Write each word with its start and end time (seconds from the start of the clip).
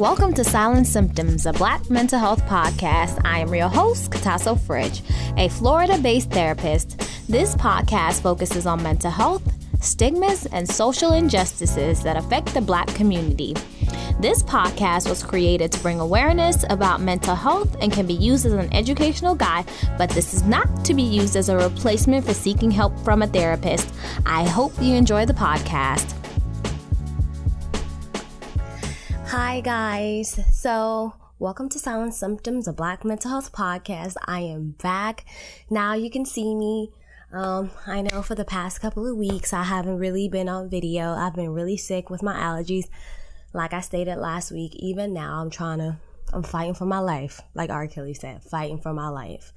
Welcome 0.00 0.32
to 0.32 0.44
Silent 0.44 0.86
Symptoms, 0.86 1.44
a 1.44 1.52
Black 1.52 1.90
mental 1.90 2.18
health 2.18 2.40
podcast. 2.46 3.20
I 3.22 3.40
am 3.40 3.54
your 3.54 3.68
host, 3.68 4.10
Katasso 4.10 4.58
Fridge, 4.58 5.02
a 5.36 5.50
Florida 5.50 5.98
based 5.98 6.30
therapist. 6.30 6.98
This 7.28 7.54
podcast 7.54 8.22
focuses 8.22 8.64
on 8.64 8.82
mental 8.82 9.10
health, 9.10 9.42
stigmas, 9.82 10.46
and 10.46 10.66
social 10.66 11.12
injustices 11.12 12.02
that 12.02 12.16
affect 12.16 12.54
the 12.54 12.62
Black 12.62 12.86
community. 12.94 13.54
This 14.20 14.42
podcast 14.42 15.06
was 15.06 15.22
created 15.22 15.70
to 15.72 15.80
bring 15.80 16.00
awareness 16.00 16.64
about 16.70 17.02
mental 17.02 17.34
health 17.34 17.76
and 17.82 17.92
can 17.92 18.06
be 18.06 18.14
used 18.14 18.46
as 18.46 18.54
an 18.54 18.72
educational 18.72 19.34
guide, 19.34 19.66
but 19.98 20.08
this 20.08 20.32
is 20.32 20.44
not 20.44 20.82
to 20.86 20.94
be 20.94 21.02
used 21.02 21.36
as 21.36 21.50
a 21.50 21.58
replacement 21.58 22.24
for 22.24 22.32
seeking 22.32 22.70
help 22.70 22.98
from 23.00 23.20
a 23.20 23.26
therapist. 23.26 23.92
I 24.24 24.48
hope 24.48 24.72
you 24.80 24.94
enjoy 24.94 25.26
the 25.26 25.34
podcast. 25.34 26.19
Hi, 29.42 29.60
guys. 29.60 30.38
So, 30.52 31.14
welcome 31.38 31.70
to 31.70 31.78
Silent 31.78 32.12
Symptoms, 32.12 32.68
a 32.68 32.74
Black 32.74 33.06
mental 33.06 33.30
health 33.30 33.52
podcast. 33.52 34.16
I 34.26 34.40
am 34.40 34.74
back. 34.82 35.24
Now 35.70 35.94
you 35.94 36.10
can 36.10 36.26
see 36.26 36.54
me. 36.54 36.90
Um, 37.32 37.70
I 37.86 38.02
know 38.02 38.20
for 38.20 38.34
the 38.34 38.44
past 38.44 38.82
couple 38.82 39.10
of 39.10 39.16
weeks, 39.16 39.54
I 39.54 39.62
haven't 39.62 39.96
really 39.96 40.28
been 40.28 40.50
on 40.50 40.68
video. 40.68 41.14
I've 41.14 41.34
been 41.34 41.54
really 41.54 41.78
sick 41.78 42.10
with 42.10 42.22
my 42.22 42.34
allergies. 42.34 42.84
Like 43.54 43.72
I 43.72 43.80
stated 43.80 44.16
last 44.18 44.52
week, 44.52 44.76
even 44.76 45.14
now, 45.14 45.40
I'm 45.40 45.48
trying 45.48 45.78
to 45.78 45.96
I'm 46.32 46.42
fighting 46.42 46.74
for 46.74 46.86
my 46.86 46.98
life, 46.98 47.40
like 47.54 47.70
R. 47.70 47.86
Kelly 47.86 48.14
said, 48.14 48.42
fighting 48.42 48.80
for 48.80 48.92
my 48.92 49.08
life. 49.08 49.52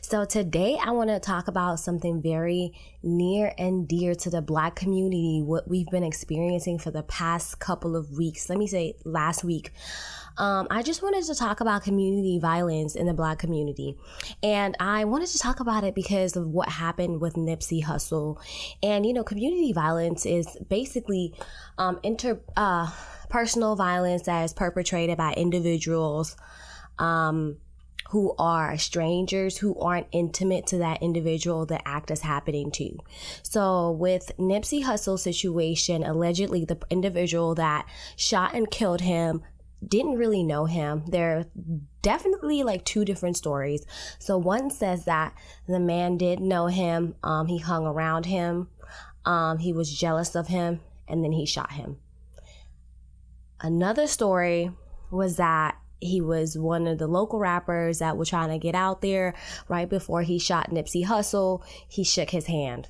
So 0.00 0.24
today 0.24 0.78
I 0.82 0.90
want 0.90 1.10
to 1.10 1.20
talk 1.20 1.48
about 1.48 1.80
something 1.80 2.20
very 2.20 2.72
near 3.02 3.52
and 3.58 3.88
dear 3.88 4.14
to 4.14 4.30
the 4.30 4.42
black 4.42 4.76
community, 4.76 5.42
what 5.42 5.68
we've 5.68 5.88
been 5.88 6.04
experiencing 6.04 6.78
for 6.78 6.90
the 6.90 7.02
past 7.02 7.58
couple 7.58 7.96
of 7.96 8.10
weeks. 8.12 8.48
Let 8.48 8.58
me 8.58 8.66
say 8.66 8.94
last 9.04 9.44
week. 9.44 9.72
Um, 10.38 10.68
I 10.70 10.82
just 10.82 11.02
wanted 11.02 11.24
to 11.24 11.34
talk 11.34 11.60
about 11.60 11.82
community 11.82 12.38
violence 12.38 12.94
in 12.94 13.06
the 13.06 13.12
black 13.12 13.38
community. 13.38 13.96
And 14.42 14.76
I 14.80 15.04
wanted 15.04 15.28
to 15.28 15.38
talk 15.38 15.60
about 15.60 15.84
it 15.84 15.94
because 15.94 16.36
of 16.36 16.46
what 16.46 16.68
happened 16.68 17.20
with 17.20 17.34
Nipsey 17.34 17.84
Hussle. 17.84 18.38
And, 18.82 19.04
you 19.04 19.12
know, 19.12 19.24
community 19.24 19.72
violence 19.72 20.24
is 20.24 20.46
basically 20.68 21.34
um, 21.78 22.00
inter. 22.02 22.40
Uh, 22.56 22.90
personal 23.30 23.76
violence 23.76 24.22
that 24.22 24.44
is 24.44 24.52
perpetrated 24.52 25.16
by 25.16 25.32
individuals 25.32 26.36
um, 26.98 27.56
who 28.10 28.34
are 28.38 28.76
strangers 28.76 29.56
who 29.56 29.78
aren't 29.78 30.08
intimate 30.10 30.66
to 30.66 30.78
that 30.78 31.00
individual 31.00 31.64
the 31.64 31.86
act 31.86 32.10
is 32.10 32.20
happening 32.20 32.70
to. 32.72 32.98
So 33.42 33.92
with 33.92 34.32
Nipsey 34.36 34.82
Hussle's 34.82 35.22
situation, 35.22 36.02
allegedly 36.02 36.64
the 36.64 36.78
individual 36.90 37.54
that 37.54 37.86
shot 38.16 38.54
and 38.54 38.70
killed 38.70 39.00
him 39.00 39.42
didn't 39.86 40.16
really 40.18 40.42
know 40.42 40.66
him. 40.66 41.04
There 41.08 41.38
are 41.38 41.46
definitely 42.02 42.62
like 42.64 42.84
two 42.84 43.04
different 43.04 43.36
stories. 43.36 43.86
So 44.18 44.36
one 44.36 44.70
says 44.70 45.04
that 45.04 45.32
the 45.66 45.80
man 45.80 46.18
did 46.18 46.40
know 46.40 46.66
him. 46.66 47.14
Um, 47.22 47.46
he 47.46 47.58
hung 47.58 47.86
around 47.86 48.26
him. 48.26 48.68
Um, 49.24 49.58
he 49.58 49.72
was 49.72 49.96
jealous 49.96 50.34
of 50.34 50.48
him, 50.48 50.80
and 51.06 51.24
then 51.24 51.32
he 51.32 51.46
shot 51.46 51.72
him. 51.72 51.98
Another 53.62 54.06
story 54.06 54.70
was 55.10 55.36
that 55.36 55.76
he 56.00 56.20
was 56.20 56.56
one 56.56 56.86
of 56.86 56.98
the 56.98 57.06
local 57.06 57.38
rappers 57.38 57.98
that 57.98 58.16
were 58.16 58.24
trying 58.24 58.48
to 58.48 58.58
get 58.58 58.74
out 58.74 59.02
there 59.02 59.34
right 59.68 59.88
before 59.88 60.22
he 60.22 60.38
shot 60.38 60.70
Nipsey 60.70 61.04
Hussle. 61.04 61.62
He 61.86 62.02
shook 62.02 62.30
his 62.30 62.46
hand. 62.46 62.88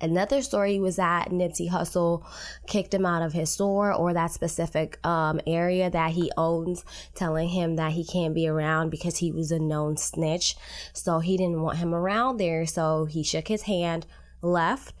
Another 0.00 0.42
story 0.42 0.78
was 0.78 0.96
that 0.96 1.30
Nipsey 1.30 1.70
Hussle 1.70 2.22
kicked 2.66 2.92
him 2.92 3.06
out 3.06 3.22
of 3.22 3.32
his 3.32 3.50
store 3.50 3.92
or 3.92 4.12
that 4.12 4.30
specific 4.30 4.98
um, 5.06 5.40
area 5.46 5.88
that 5.88 6.10
he 6.10 6.30
owns, 6.36 6.84
telling 7.14 7.48
him 7.48 7.76
that 7.76 7.92
he 7.92 8.04
can't 8.04 8.34
be 8.34 8.46
around 8.46 8.90
because 8.90 9.18
he 9.18 9.32
was 9.32 9.50
a 9.50 9.58
known 9.58 9.96
snitch. 9.96 10.54
So 10.92 11.20
he 11.20 11.38
didn't 11.38 11.62
want 11.62 11.78
him 11.78 11.94
around 11.94 12.36
there. 12.36 12.66
So 12.66 13.06
he 13.06 13.22
shook 13.22 13.48
his 13.48 13.62
hand, 13.62 14.06
left, 14.42 14.94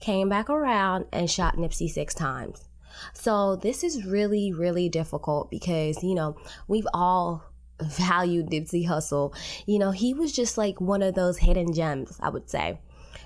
came 0.00 0.28
back 0.28 0.50
around, 0.50 1.06
and 1.12 1.30
shot 1.30 1.56
Nipsey 1.56 1.88
six 1.88 2.12
times. 2.12 2.69
So 3.12 3.56
this 3.56 3.84
is 3.84 4.04
really, 4.04 4.52
really 4.52 4.88
difficult 4.88 5.50
because, 5.50 6.02
you 6.02 6.14
know, 6.14 6.36
we've 6.68 6.88
all 6.92 7.44
valued 7.82 8.50
Nipsey 8.50 8.86
Hussle. 8.86 9.34
You 9.66 9.78
know, 9.78 9.90
he 9.90 10.14
was 10.14 10.32
just 10.32 10.58
like 10.58 10.80
one 10.80 11.02
of 11.02 11.14
those 11.14 11.38
hidden 11.38 11.72
gems, 11.72 12.18
I 12.20 12.28
would 12.30 12.50
say. 12.50 12.80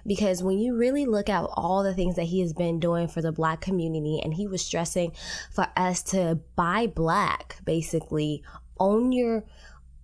Because 0.07 0.43
when 0.43 0.59
you 0.59 0.77
really 0.77 1.07
look 1.07 1.31
at 1.31 1.47
all 1.55 1.83
the 1.83 1.95
things 1.95 2.17
that 2.17 2.25
he 2.25 2.41
has 2.41 2.53
been 2.53 2.79
doing 2.79 3.09
for 3.09 3.23
the 3.23 3.33
black 3.33 3.63
community, 3.63 4.21
and 4.23 4.35
he 4.35 4.47
was 4.47 4.65
stressing 4.65 5.13
for 5.51 5.67
us 5.77 6.03
to 6.03 6.39
buy 6.57 6.87
black, 6.87 7.57
basically, 7.65 8.43
own 8.79 9.13
your 9.13 9.45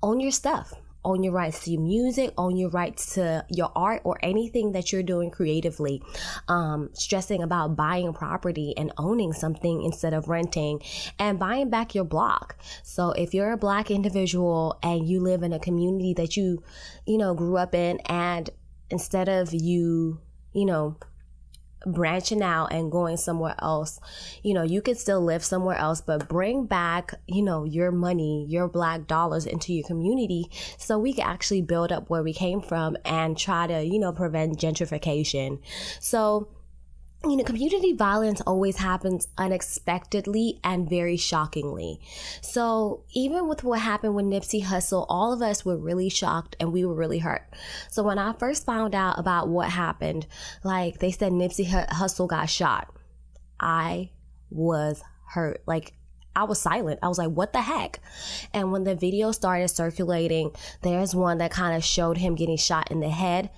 own 0.03 0.19
your 0.21 0.31
stuff 0.31 0.73
own 1.05 1.23
your 1.23 1.33
rights 1.33 1.65
to 1.65 1.73
your 1.73 1.81
music, 1.81 2.33
own 2.37 2.57
your 2.57 2.71
rights 2.71 3.15
to 3.15 3.45
your 3.49 3.73
art 3.75 4.03
or 4.05 4.19
anything 4.23 4.73
that 4.73 4.93
you're 4.93 5.03
doing 5.03 5.31
creatively. 5.31 6.03
Um, 6.49 6.91
stressing 6.93 7.43
about 7.43 7.77
buying 7.77 8.13
property 8.13 8.75
and 8.77 8.93
owning 8.99 9.33
something 9.33 9.83
instead 9.83 10.15
of 10.15 10.29
renting 10.29 10.81
and 11.19 11.39
buying 11.39 11.71
back 11.71 11.95
your 11.95 12.05
block. 12.05 12.57
So 12.83 13.13
if 13.13 13.35
you're 13.35 13.53
a 13.53 13.57
black 13.57 13.91
individual 13.91 14.79
and 14.83 15.09
you 15.09 15.21
live 15.21 15.43
in 15.43 15.53
a 15.53 15.59
community 15.59 16.15
that 16.15 16.37
you, 16.37 16.63
you 17.07 17.19
know, 17.19 17.35
grew 17.35 17.57
up 17.57 17.75
in 17.75 17.99
and 18.07 18.51
instead 18.91 19.29
of 19.29 19.55
you, 19.55 20.21
you 20.53 20.67
know, 20.67 20.97
branching 21.87 22.43
out 22.43 22.73
and 22.73 22.91
going 22.91 23.17
somewhere 23.17 23.55
else. 23.61 24.01
You 24.43 24.55
know 24.55 24.63
you 24.63 24.83
could 24.83 24.99
still 24.99 25.21
live 25.21 25.45
somewhere 25.45 25.77
else 25.77 26.01
but 26.01 26.29
bring 26.29 26.67
back 26.67 27.15
you 27.27 27.43
know 27.43 27.65
your 27.65 27.91
money 27.91 28.47
your 28.49 28.69
black 28.69 29.07
dollars 29.07 29.47
into 29.47 29.73
your 29.73 29.87
community 29.87 30.51
so 30.79 30.99
we 30.99 31.13
can 31.13 31.27
actually 31.27 31.63
build 31.63 31.93
up 31.93 32.11
where 32.11 32.23
we 32.23 32.33
came 32.33 32.61
from 32.61 32.97
and 33.05 33.37
try 33.37 33.67
to 33.67 33.85
you 33.85 33.99
know 33.99 34.13
prevent 34.13 34.59
gentrification. 34.59 35.61
So 36.01 36.49
you 37.25 37.37
know, 37.37 37.45
community 37.45 37.93
violence 37.93 38.41
always 38.43 38.79
happens 38.79 39.29
unexpectedly 39.37 40.59
and 40.65 40.89
very 40.89 41.19
shockingly. 41.19 42.01
So 42.41 43.05
even 43.13 43.47
with 43.47 43.63
what 43.63 43.81
happened 43.81 44.15
with 44.15 44.25
Nipsey 44.25 44.65
Hussle, 44.65 45.05
all 45.09 45.33
of 45.33 45.43
us 45.43 45.65
were 45.65 45.77
really 45.77 46.09
shocked 46.09 46.57
and 46.59 46.73
we 46.73 46.85
were 46.85 46.95
really 46.95 47.19
hurt. 47.19 47.43
So 47.91 48.03
when 48.03 48.19
I 48.19 48.33
first 48.33 48.65
found 48.65 48.95
out 48.95 49.19
about 49.19 49.49
what 49.49 49.69
happened, 49.69 50.27
like 50.65 50.99
they 50.99 51.11
said 51.11 51.33
Nipsey 51.33 51.67
Hussle 51.67 52.29
got 52.29 52.49
shot, 52.49 52.89
I 53.59 54.11
was 54.49 55.03
hurt. 55.27 55.63
Like 55.67 55.93
I 56.35 56.45
was 56.45 56.61
silent. 56.61 57.01
I 57.03 57.09
was 57.09 57.19
like, 57.19 57.31
what 57.31 57.53
the 57.53 57.63
heck? 57.63 58.01
And 58.55 58.73
when 58.73 58.85
the 58.85 58.95
video 58.95 59.33
started 59.33 59.69
circulating, 59.69 60.53
there's 60.83 61.15
one 61.15 61.39
that 61.39 61.51
kind 61.51 61.77
of 61.77 61.85
showed 61.85 62.19
him 62.19 62.35
getting 62.35 62.57
shot 62.57 62.91
in 62.91 63.01
the 63.01 63.09
head, 63.09 63.51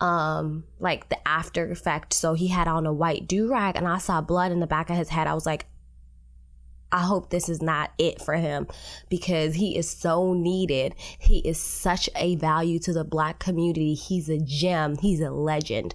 um, 0.00 0.64
like 0.78 1.08
the 1.08 1.26
after 1.26 1.70
effect. 1.70 2.12
So 2.12 2.34
he 2.34 2.48
had 2.48 2.68
on 2.68 2.86
a 2.86 2.92
white 2.92 3.26
do 3.26 3.50
rag, 3.50 3.76
and 3.76 3.88
I 3.88 3.98
saw 3.98 4.20
blood 4.20 4.52
in 4.52 4.60
the 4.60 4.66
back 4.66 4.90
of 4.90 4.96
his 4.96 5.08
head. 5.08 5.26
I 5.26 5.34
was 5.34 5.46
like, 5.46 5.66
I 6.90 7.00
hope 7.00 7.28
this 7.28 7.48
is 7.48 7.60
not 7.60 7.92
it 7.98 8.22
for 8.22 8.34
him 8.34 8.66
because 9.10 9.54
he 9.54 9.76
is 9.76 9.90
so 9.90 10.32
needed. 10.32 10.94
He 11.18 11.38
is 11.38 11.58
such 11.58 12.08
a 12.16 12.36
value 12.36 12.78
to 12.80 12.92
the 12.94 13.04
black 13.04 13.38
community. 13.38 13.94
He's 13.94 14.28
a 14.30 14.38
gem. 14.38 14.96
He's 14.96 15.20
a 15.20 15.30
legend. 15.30 15.94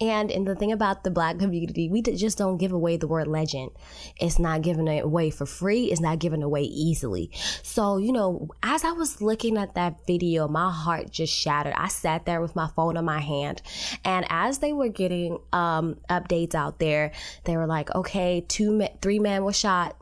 And 0.00 0.30
and 0.30 0.46
the 0.46 0.54
thing 0.54 0.72
about 0.72 1.04
the 1.04 1.10
black 1.10 1.38
community, 1.38 1.90
we 1.90 2.00
just 2.00 2.38
don't 2.38 2.56
give 2.56 2.72
away 2.72 2.96
the 2.96 3.06
word 3.06 3.26
legend. 3.26 3.72
It's 4.18 4.38
not 4.38 4.62
given 4.62 4.88
away 4.88 5.28
for 5.28 5.44
free. 5.44 5.90
It's 5.92 6.00
not 6.00 6.18
given 6.18 6.42
away 6.42 6.62
easily. 6.62 7.30
So, 7.62 7.98
you 7.98 8.12
know, 8.12 8.48
as 8.62 8.82
I 8.82 8.92
was 8.92 9.20
looking 9.20 9.58
at 9.58 9.74
that 9.74 10.06
video, 10.06 10.48
my 10.48 10.72
heart 10.72 11.10
just 11.10 11.34
shattered. 11.34 11.74
I 11.76 11.88
sat 11.88 12.24
there 12.24 12.40
with 12.40 12.56
my 12.56 12.68
phone 12.68 12.96
in 12.96 13.04
my 13.04 13.20
hand. 13.20 13.60
And 14.06 14.24
as 14.30 14.60
they 14.60 14.72
were 14.72 14.88
getting 14.88 15.38
um, 15.52 15.96
updates 16.08 16.54
out 16.54 16.78
there, 16.78 17.12
they 17.44 17.58
were 17.58 17.66
like, 17.66 17.94
okay, 17.94 18.42
two, 18.48 18.86
three 19.02 19.18
men 19.18 19.44
were 19.44 19.52
shot 19.52 19.99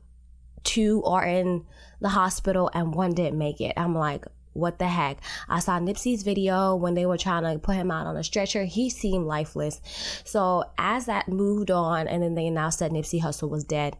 two 0.64 1.02
are 1.04 1.24
in 1.24 1.64
the 2.00 2.10
hospital 2.10 2.70
and 2.72 2.94
one 2.94 3.12
didn't 3.12 3.38
make 3.38 3.60
it. 3.60 3.74
I'm 3.76 3.94
like, 3.94 4.24
what 4.52 4.78
the 4.78 4.88
heck? 4.88 5.18
I 5.48 5.60
saw 5.60 5.78
Nipsey's 5.78 6.22
video 6.22 6.74
when 6.74 6.94
they 6.94 7.06
were 7.06 7.18
trying 7.18 7.44
to 7.44 7.58
put 7.58 7.76
him 7.76 7.90
out 7.90 8.06
on 8.06 8.16
a 8.16 8.24
stretcher. 8.24 8.64
He 8.64 8.90
seemed 8.90 9.26
lifeless. 9.26 9.80
So 10.24 10.64
as 10.76 11.06
that 11.06 11.28
moved 11.28 11.70
on, 11.70 12.08
and 12.08 12.22
then 12.22 12.34
they 12.34 12.46
announced 12.46 12.80
that 12.80 12.90
Nipsey 12.90 13.20
Hussle 13.20 13.48
was 13.50 13.64
dead, 13.64 13.96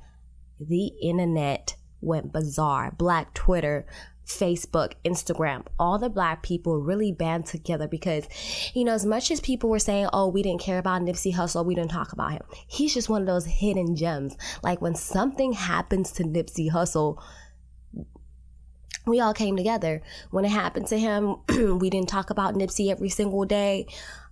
the 0.60 0.87
internet 1.00 1.76
went 2.00 2.32
bizarre. 2.32 2.93
Black 2.96 3.34
Twitter, 3.34 3.87
Facebook, 4.28 4.92
Instagram, 5.04 5.64
all 5.78 5.98
the 5.98 6.10
black 6.10 6.42
people 6.42 6.80
really 6.80 7.12
band 7.12 7.46
together 7.46 7.88
because, 7.88 8.28
you 8.75 8.84
know, 8.84 8.92
as 8.92 9.06
much 9.06 9.30
as 9.30 9.40
people 9.40 9.70
were 9.70 9.78
saying, 9.78 10.08
oh, 10.12 10.28
we 10.28 10.42
didn't 10.42 10.60
care 10.60 10.78
about 10.78 11.02
Nipsey 11.02 11.34
Hussle, 11.34 11.64
we 11.64 11.75
didn't 11.75 11.90
talk 11.90 12.12
about 12.12 12.32
him. 12.32 12.42
He's 12.66 12.92
just 12.92 13.08
one 13.08 13.22
of 13.22 13.26
those 13.26 13.46
hidden 13.46 13.96
gems. 13.96 14.36
Like 14.62 14.82
when 14.82 14.94
something 14.94 15.54
happens 15.54 16.12
to 16.12 16.25
Nipsey 16.25 16.70
Hussle, 16.70 17.22
we 19.06 19.20
all 19.20 19.32
came 19.32 19.56
together. 19.56 20.02
When 20.31 20.44
it 20.44 20.50
happened 20.50 20.88
to 20.88 20.98
him, 20.98 21.36
we 21.78 21.88
didn't 21.88 22.10
talk 22.10 22.28
about 22.28 22.54
Nipsey 22.54 22.90
every 22.90 23.08
single 23.08 23.46
day. 23.46 23.86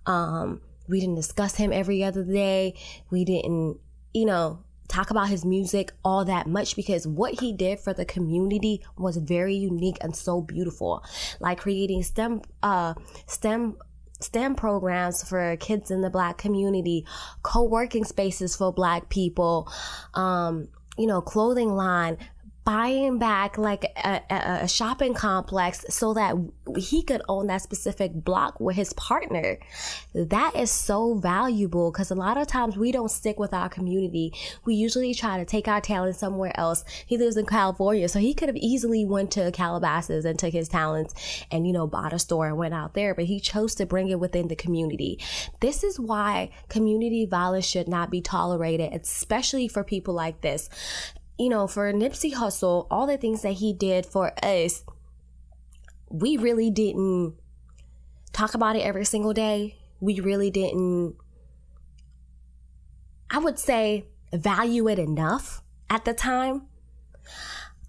Um, 0.05 0.61
we 0.89 1.01
didn't 1.01 1.15
discuss 1.17 1.57
him 1.57 1.73
every 1.73 2.05
other 2.05 2.23
day. 2.23 2.75
We 3.11 3.25
didn't, 3.25 3.79
you 4.13 4.27
know, 4.27 4.63
talk 4.89 5.11
about 5.11 5.29
his 5.29 5.45
music 5.45 5.93
all 6.05 6.25
that 6.25 6.47
much 6.47 6.77
because 6.77 7.07
what 7.07 7.41
he 7.41 7.53
did 7.53 7.81
for 7.81 7.93
the 7.93 8.05
community 8.05 8.83
was 8.97 9.17
very 9.17 9.55
unique 9.55 9.99
and 10.01 10.15
so 10.15 10.41
beautiful. 10.41 11.05
Like 11.41 11.59
creating 11.59 12.03
STEM 12.03 12.43
uh 12.63 12.95
STEM 13.27 13.77
STEM 14.21 14.55
programs 14.55 15.29
for 15.29 15.57
kids 15.57 15.91
in 15.91 16.01
the 16.01 16.11
black 16.11 16.39
community, 16.39 17.05
co-working 17.43 18.05
spaces 18.05 18.57
for 18.57 18.73
black 18.73 19.09
people, 19.11 19.71
um, 20.15 20.69
you 20.97 21.07
know, 21.07 21.21
clothing 21.21 21.69
line, 21.69 22.17
buying 22.67 23.17
back 23.17 23.57
like 23.57 23.85
a, 24.05 24.21
a, 24.29 24.69
shopping 24.69 25.15
complex 25.15 25.85
so 25.89 26.13
that 26.15 26.35
he 26.77 27.01
could 27.01 27.23
own 27.29 27.47
that 27.47 27.63
specific 27.63 28.13
block 28.13 28.59
with 28.59 28.75
his 28.75 28.93
partner. 28.95 29.57
That 30.13 30.57
is 30.57 30.69
so 30.69 31.15
valuable 31.15 31.93
because 31.93 32.11
a 32.11 32.17
lot 32.17 32.37
of 32.37 32.49
times 32.49 32.77
we 32.77 32.91
don't 32.91 33.11
stick 33.11 33.39
with 33.39 33.55
our 33.55 33.69
community. 33.69 34.33
We 34.65 34.75
usually 34.75 35.15
try 35.15 35.39
to 35.39 35.45
take 35.45 35.69
our 35.69 35.81
talent 35.81 36.17
somewhere 36.17 36.51
else. 36.59 36.85
He 37.07 37.17
lives 37.17 37.37
in 37.37 37.47
California, 37.47 38.09
so 38.09 38.19
he 38.19 38.35
could 38.35 38.49
have 38.49 38.57
easily 38.57 39.05
went 39.05 39.31
to 39.33 39.53
Calabasas 39.53 40.25
and 40.25 40.37
took 40.37 40.53
his 40.53 40.69
talents 40.69 41.15
and, 41.53 41.69
you 41.69 41.73
know, 41.73 41.87
bought 41.87 42.13
a 42.13 42.19
store 42.19 42.49
and 42.49 42.57
went 42.57 42.75
out 42.75 42.95
there, 42.95 43.15
but 43.15 43.27
he 43.27 43.39
chose 43.39 43.77
to 43.77 43.87
bring 43.87 44.09
it 44.09 44.19
within 44.19 44.49
the 44.49 44.57
community. 44.57 45.21
This 45.61 45.85
is 45.85 46.01
why 46.01 46.51
community 46.69 47.27
violence 47.27 47.65
should 47.65 47.87
not 47.87 48.11
be 48.11 48.21
tolerated, 48.21 48.93
especially 48.93 49.69
for 49.69 49.85
people 49.85 50.15
like 50.15 50.41
this 50.41 50.69
you 51.39 51.49
know, 51.49 51.67
for 51.67 51.93
Nipsey 51.93 52.33
Hussle, 52.33 52.87
all 52.91 53.07
the 53.07 53.19
things 53.19 53.43
that 53.43 53.53
he 53.53 53.73
did 53.73 54.07
for 54.07 54.33
us, 54.43 54.85
we 56.09 56.37
really 56.37 56.71
didn't 56.71 57.35
talk 58.33 58.55
about 58.55 58.77
it 58.77 58.81
every 58.81 59.05
single 59.05 59.33
day. 59.33 59.77
We 60.01 60.21
really 60.21 60.51
didn't, 60.51 61.17
I 63.31 63.39
would 63.39 63.59
say, 63.59 64.07
value 64.33 64.89
it 64.89 64.99
enough 64.99 65.63
at 65.91 66.05
the 66.05 66.15
time. 66.15 66.69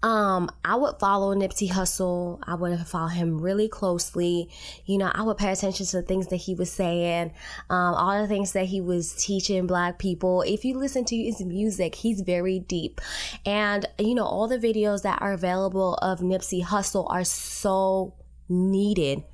Um, 0.02 0.48
I 0.64 0.76
would 0.76 0.96
follow 1.00 1.34
Nipsey 1.34 1.68
Hussle. 1.70 2.38
I 2.44 2.54
would 2.54 2.78
follow 2.86 3.08
him 3.08 3.40
really 3.40 3.68
closely. 3.68 4.48
You 4.86 4.98
know, 4.98 5.10
I 5.12 5.22
would 5.22 5.36
pay 5.36 5.50
attention 5.50 5.86
to 5.86 5.96
the 5.96 6.02
things 6.02 6.28
that 6.28 6.36
he 6.36 6.54
was 6.54 6.70
saying, 6.70 7.32
um, 7.68 7.94
all 7.94 8.20
the 8.20 8.28
things 8.28 8.52
that 8.52 8.66
he 8.66 8.80
was 8.80 9.12
teaching 9.14 9.66
black 9.66 9.98
people. 9.98 10.42
If 10.42 10.64
you 10.64 10.78
listen 10.78 11.04
to 11.06 11.16
his 11.16 11.40
music, 11.40 11.96
he's 11.96 12.20
very 12.20 12.60
deep. 12.60 13.00
And, 13.44 13.86
you 13.98 14.14
know, 14.14 14.24
all 14.24 14.46
the 14.46 14.58
videos 14.58 15.02
that 15.02 15.20
are 15.20 15.32
available 15.32 15.94
of 15.94 16.20
Nipsey 16.20 16.62
Hussle 16.62 17.10
are 17.10 17.24
so 17.24 18.14
needed. 18.48 19.24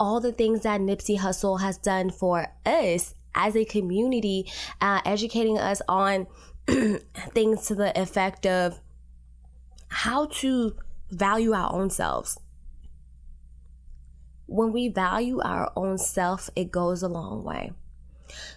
All 0.00 0.20
the 0.20 0.32
things 0.32 0.62
that 0.62 0.80
Nipsey 0.80 1.18
Hussle 1.18 1.60
has 1.60 1.78
done 1.78 2.10
for 2.10 2.48
us 2.66 3.14
as 3.34 3.54
a 3.56 3.64
community, 3.64 4.50
uh, 4.80 5.00
educating 5.04 5.58
us 5.58 5.80
on 5.88 6.26
things 6.66 7.66
to 7.66 7.74
the 7.76 7.92
effect 8.00 8.44
of, 8.44 8.80
how 9.88 10.26
to 10.26 10.76
value 11.10 11.52
our 11.52 11.72
own 11.72 11.90
selves. 11.90 12.38
When 14.46 14.72
we 14.72 14.88
value 14.88 15.40
our 15.42 15.70
own 15.76 15.98
self, 15.98 16.48
it 16.56 16.70
goes 16.70 17.02
a 17.02 17.08
long 17.08 17.44
way. 17.44 17.72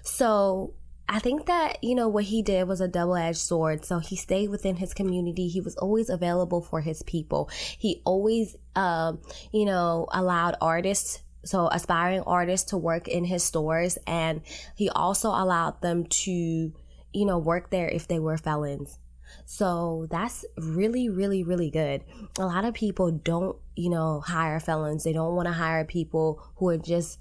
So 0.04 0.74
I 1.08 1.20
think 1.20 1.48
that, 1.48 1.84
you 1.84 1.96
know, 1.96 2.08
what 2.08 2.26
he 2.26 2.42
did 2.42 2.68
was 2.68 2.80
a 2.80 2.88
double 2.88 3.16
edged 3.16 3.38
sword. 3.38 3.84
So 3.84 4.00
he 4.00 4.16
stayed 4.16 4.50
within 4.50 4.78
his 4.78 4.94
community. 4.94 5.50
He 5.50 5.60
was 5.60 5.76
always 5.76 6.10
available 6.10 6.62
for 6.62 6.80
his 6.80 7.04
people. 7.04 7.50
He 7.78 8.02
always, 8.06 8.56
um, 8.76 9.20
you 9.52 9.66
know, 9.66 10.08
allowed 10.12 10.56
artists 10.62 11.22
so 11.44 11.68
aspiring 11.68 12.22
artists 12.22 12.70
to 12.70 12.78
work 12.78 13.08
in 13.08 13.26
his 13.26 13.44
stores 13.44 13.98
and 14.06 14.42
he 14.76 14.90
also 14.90 15.30
allowed 15.30 15.82
them 15.82 16.06
to 16.06 16.32
you 16.32 17.26
know 17.26 17.38
work 17.38 17.70
there 17.72 17.88
if 17.88 18.08
they 18.08 18.20
were 18.20 18.38
felons 18.38 19.00
so 19.46 20.08
that's 20.10 20.46
really, 20.58 21.10
really, 21.10 21.44
really 21.44 21.70
good. 21.70 22.04
A 22.40 22.46
lot 22.46 22.66
of 22.66 22.74
people 22.74 23.12
don't, 23.12 23.58
you 23.76 23.90
know, 23.90 24.22
hire 24.22 24.60
felons. 24.60 25.04
They 25.04 25.14
don't 25.14 25.36
want 25.36 25.48
to 25.48 25.54
hire 25.54 25.86
people 25.86 26.42
who 26.56 26.70
are 26.70 26.78
just 26.78 27.20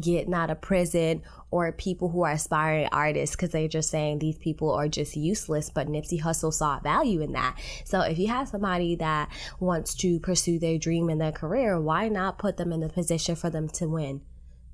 getting 0.00 0.34
out 0.34 0.50
of 0.50 0.60
prison 0.60 1.22
or 1.50 1.72
people 1.72 2.10
who 2.10 2.22
are 2.22 2.32
aspiring 2.32 2.88
artists 2.92 3.34
because 3.34 3.50
they're 3.50 3.68
just 3.68 3.90
saying 3.90 4.18
these 4.18 4.36
people 4.38 4.70
are 4.70 4.88
just 4.88 5.16
useless. 5.16 5.70
But 5.70 5.88
Nipsey 5.88 6.20
Hussle 6.20 6.52
saw 6.52 6.78
value 6.80 7.20
in 7.20 7.32
that. 7.32 7.56
So 7.84 8.00
if 8.00 8.18
you 8.18 8.28
have 8.28 8.48
somebody 8.48 8.96
that 8.96 9.30
wants 9.60 9.94
to 9.96 10.20
pursue 10.20 10.58
their 10.58 10.78
dream 10.78 11.08
in 11.08 11.18
their 11.18 11.32
career, 11.32 11.80
why 11.80 12.08
not 12.08 12.38
put 12.38 12.56
them 12.56 12.72
in 12.72 12.80
the 12.80 12.88
position 12.88 13.34
for 13.34 13.50
them 13.50 13.68
to 13.70 13.86
win? 13.88 14.20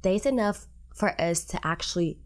There's 0.03 0.27
enough 0.27 0.67
for 0.95 1.21
us 1.21 1.45
to 1.45 1.67
actually 1.67 2.19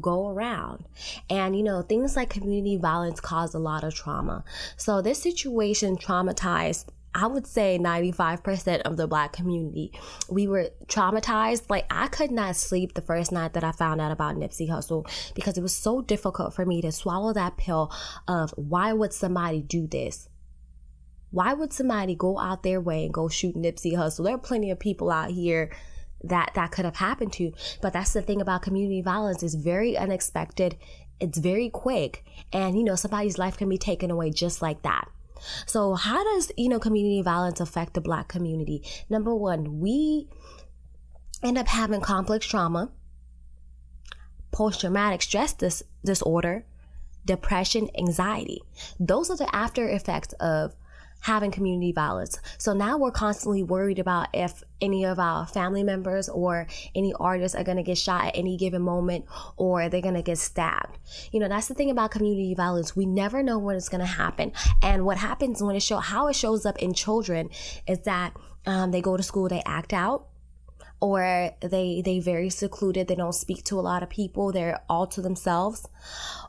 go 0.00 0.28
around. 0.28 0.84
And, 1.30 1.56
you 1.56 1.62
know, 1.62 1.82
things 1.82 2.16
like 2.16 2.30
community 2.30 2.76
violence 2.76 3.20
cause 3.20 3.54
a 3.54 3.58
lot 3.58 3.84
of 3.84 3.94
trauma. 3.94 4.44
So 4.76 5.02
this 5.02 5.22
situation 5.22 5.96
traumatized 5.96 6.86
I 7.14 7.28
would 7.28 7.46
say 7.46 7.78
95% 7.78 8.80
of 8.82 8.96
the 8.96 9.06
black 9.06 9.32
community. 9.32 9.92
We 10.28 10.48
were 10.48 10.70
traumatized. 10.86 11.70
Like, 11.70 11.86
I 11.88 12.08
could 12.08 12.32
not 12.32 12.56
sleep 12.56 12.94
the 12.94 13.02
first 13.02 13.30
night 13.30 13.52
that 13.52 13.62
I 13.62 13.70
found 13.70 14.00
out 14.00 14.10
about 14.10 14.34
Nipsey 14.34 14.68
Hussle 14.68 15.08
because 15.34 15.56
it 15.56 15.62
was 15.62 15.76
so 15.76 16.02
difficult 16.02 16.54
for 16.54 16.66
me 16.66 16.82
to 16.82 16.90
swallow 16.90 17.32
that 17.32 17.56
pill 17.56 17.92
of 18.26 18.50
why 18.56 18.92
would 18.92 19.12
somebody 19.12 19.62
do 19.62 19.86
this? 19.86 20.28
Why 21.30 21.52
would 21.52 21.72
somebody 21.72 22.16
go 22.16 22.38
out 22.38 22.62
their 22.62 22.80
way 22.80 23.04
and 23.04 23.14
go 23.14 23.28
shoot 23.28 23.54
Nipsey 23.54 23.94
Hussle? 23.94 24.24
There 24.24 24.34
are 24.34 24.38
plenty 24.38 24.72
of 24.72 24.80
people 24.80 25.10
out 25.10 25.30
here 25.30 25.70
that 26.28 26.52
that 26.54 26.72
could 26.72 26.84
have 26.84 26.96
happened 26.96 27.32
to. 27.34 27.52
But 27.80 27.92
that's 27.92 28.12
the 28.12 28.22
thing 28.22 28.40
about 28.40 28.62
community 28.62 29.02
violence 29.02 29.42
is 29.42 29.54
very 29.54 29.96
unexpected. 29.96 30.76
It's 31.20 31.38
very 31.38 31.70
quick. 31.70 32.24
And, 32.52 32.76
you 32.76 32.84
know, 32.84 32.96
somebody's 32.96 33.38
life 33.38 33.56
can 33.56 33.68
be 33.68 33.78
taken 33.78 34.10
away 34.10 34.30
just 34.30 34.62
like 34.62 34.82
that. 34.82 35.08
So 35.66 35.94
how 35.94 36.24
does, 36.24 36.50
you 36.56 36.68
know, 36.68 36.78
community 36.78 37.22
violence 37.22 37.60
affect 37.60 37.94
the 37.94 38.00
black 38.00 38.28
community? 38.28 38.82
Number 39.10 39.34
one, 39.34 39.80
we 39.80 40.28
end 41.42 41.58
up 41.58 41.68
having 41.68 42.00
complex 42.00 42.46
trauma, 42.46 42.90
post-traumatic 44.50 45.22
stress 45.22 45.52
dis- 45.52 45.82
disorder, 46.04 46.64
depression, 47.24 47.88
anxiety. 47.98 48.60
Those 48.98 49.30
are 49.30 49.36
the 49.36 49.54
after 49.54 49.88
effects 49.88 50.32
of 50.40 50.74
having 51.24 51.50
community 51.50 51.90
violence. 51.90 52.38
So 52.58 52.74
now 52.74 52.98
we're 52.98 53.10
constantly 53.10 53.62
worried 53.62 53.98
about 53.98 54.28
if 54.34 54.62
any 54.82 55.06
of 55.06 55.18
our 55.18 55.46
family 55.46 55.82
members 55.82 56.28
or 56.28 56.66
any 56.94 57.14
artists 57.14 57.56
are 57.56 57.64
going 57.64 57.78
to 57.78 57.82
get 57.82 57.96
shot 57.96 58.26
at 58.26 58.36
any 58.36 58.58
given 58.58 58.82
moment 58.82 59.24
or 59.56 59.88
they're 59.88 60.02
going 60.02 60.16
to 60.16 60.22
get 60.22 60.36
stabbed. 60.36 60.98
You 61.32 61.40
know, 61.40 61.48
that's 61.48 61.66
the 61.66 61.72
thing 61.72 61.90
about 61.90 62.10
community 62.10 62.52
violence. 62.52 62.94
We 62.94 63.06
never 63.06 63.42
know 63.42 63.58
when 63.58 63.74
it's 63.74 63.88
going 63.88 64.02
to 64.02 64.06
happen. 64.06 64.52
And 64.82 65.06
what 65.06 65.16
happens 65.16 65.62
when 65.62 65.74
it 65.74 65.82
show 65.82 65.96
how 65.96 66.28
it 66.28 66.36
shows 66.36 66.66
up 66.66 66.76
in 66.76 66.92
children 66.92 67.48
is 67.88 68.00
that 68.00 68.36
um, 68.66 68.90
they 68.90 69.00
go 69.00 69.16
to 69.16 69.22
school, 69.22 69.48
they 69.48 69.62
act 69.64 69.94
out 69.94 70.26
or 71.00 71.52
they 71.60 72.02
they 72.04 72.20
very 72.20 72.48
secluded 72.48 73.08
they 73.08 73.14
don't 73.14 73.34
speak 73.34 73.64
to 73.64 73.78
a 73.78 73.82
lot 73.82 74.02
of 74.02 74.08
people 74.08 74.52
they're 74.52 74.80
all 74.88 75.06
to 75.06 75.20
themselves 75.20 75.88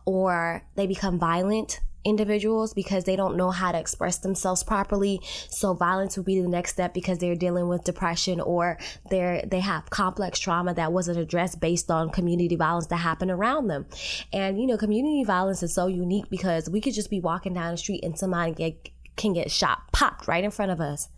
or 0.05 0.61
they 0.75 0.85
become 0.85 1.17
violent 1.17 1.81
individuals 2.05 2.73
because 2.73 3.03
they 3.03 3.15
don't 3.15 3.35
know 3.35 3.51
how 3.51 3.71
to 3.71 3.79
express 3.79 4.19
themselves 4.19 4.63
properly. 4.63 5.19
So 5.49 5.73
violence 5.73 6.15
would 6.15 6.25
be 6.25 6.39
the 6.39 6.47
next 6.47 6.71
step 6.71 6.93
because 6.93 7.17
they're 7.17 7.35
dealing 7.35 7.67
with 7.67 7.83
depression 7.83 8.39
or 8.39 8.77
they're 9.09 9.43
they 9.45 9.59
have 9.59 9.89
complex 9.89 10.39
trauma 10.39 10.73
that 10.75 10.93
wasn't 10.93 11.17
addressed 11.17 11.59
based 11.59 11.89
on 11.91 12.11
community 12.11 12.55
violence 12.55 12.87
that 12.87 12.97
happened 12.97 13.31
around 13.31 13.67
them. 13.67 13.87
And 14.31 14.59
you 14.59 14.67
know, 14.67 14.77
community 14.77 15.23
violence 15.23 15.63
is 15.63 15.73
so 15.73 15.87
unique 15.87 16.29
because 16.29 16.69
we 16.69 16.79
could 16.79 16.93
just 16.93 17.09
be 17.09 17.19
walking 17.19 17.53
down 17.53 17.71
the 17.71 17.77
street 17.77 18.03
and 18.03 18.17
somebody 18.17 18.53
get, 18.53 18.89
can 19.15 19.33
get 19.33 19.51
shot, 19.51 19.91
popped 19.91 20.27
right 20.27 20.43
in 20.43 20.51
front 20.51 20.71
of 20.71 20.79
us. 20.79 21.09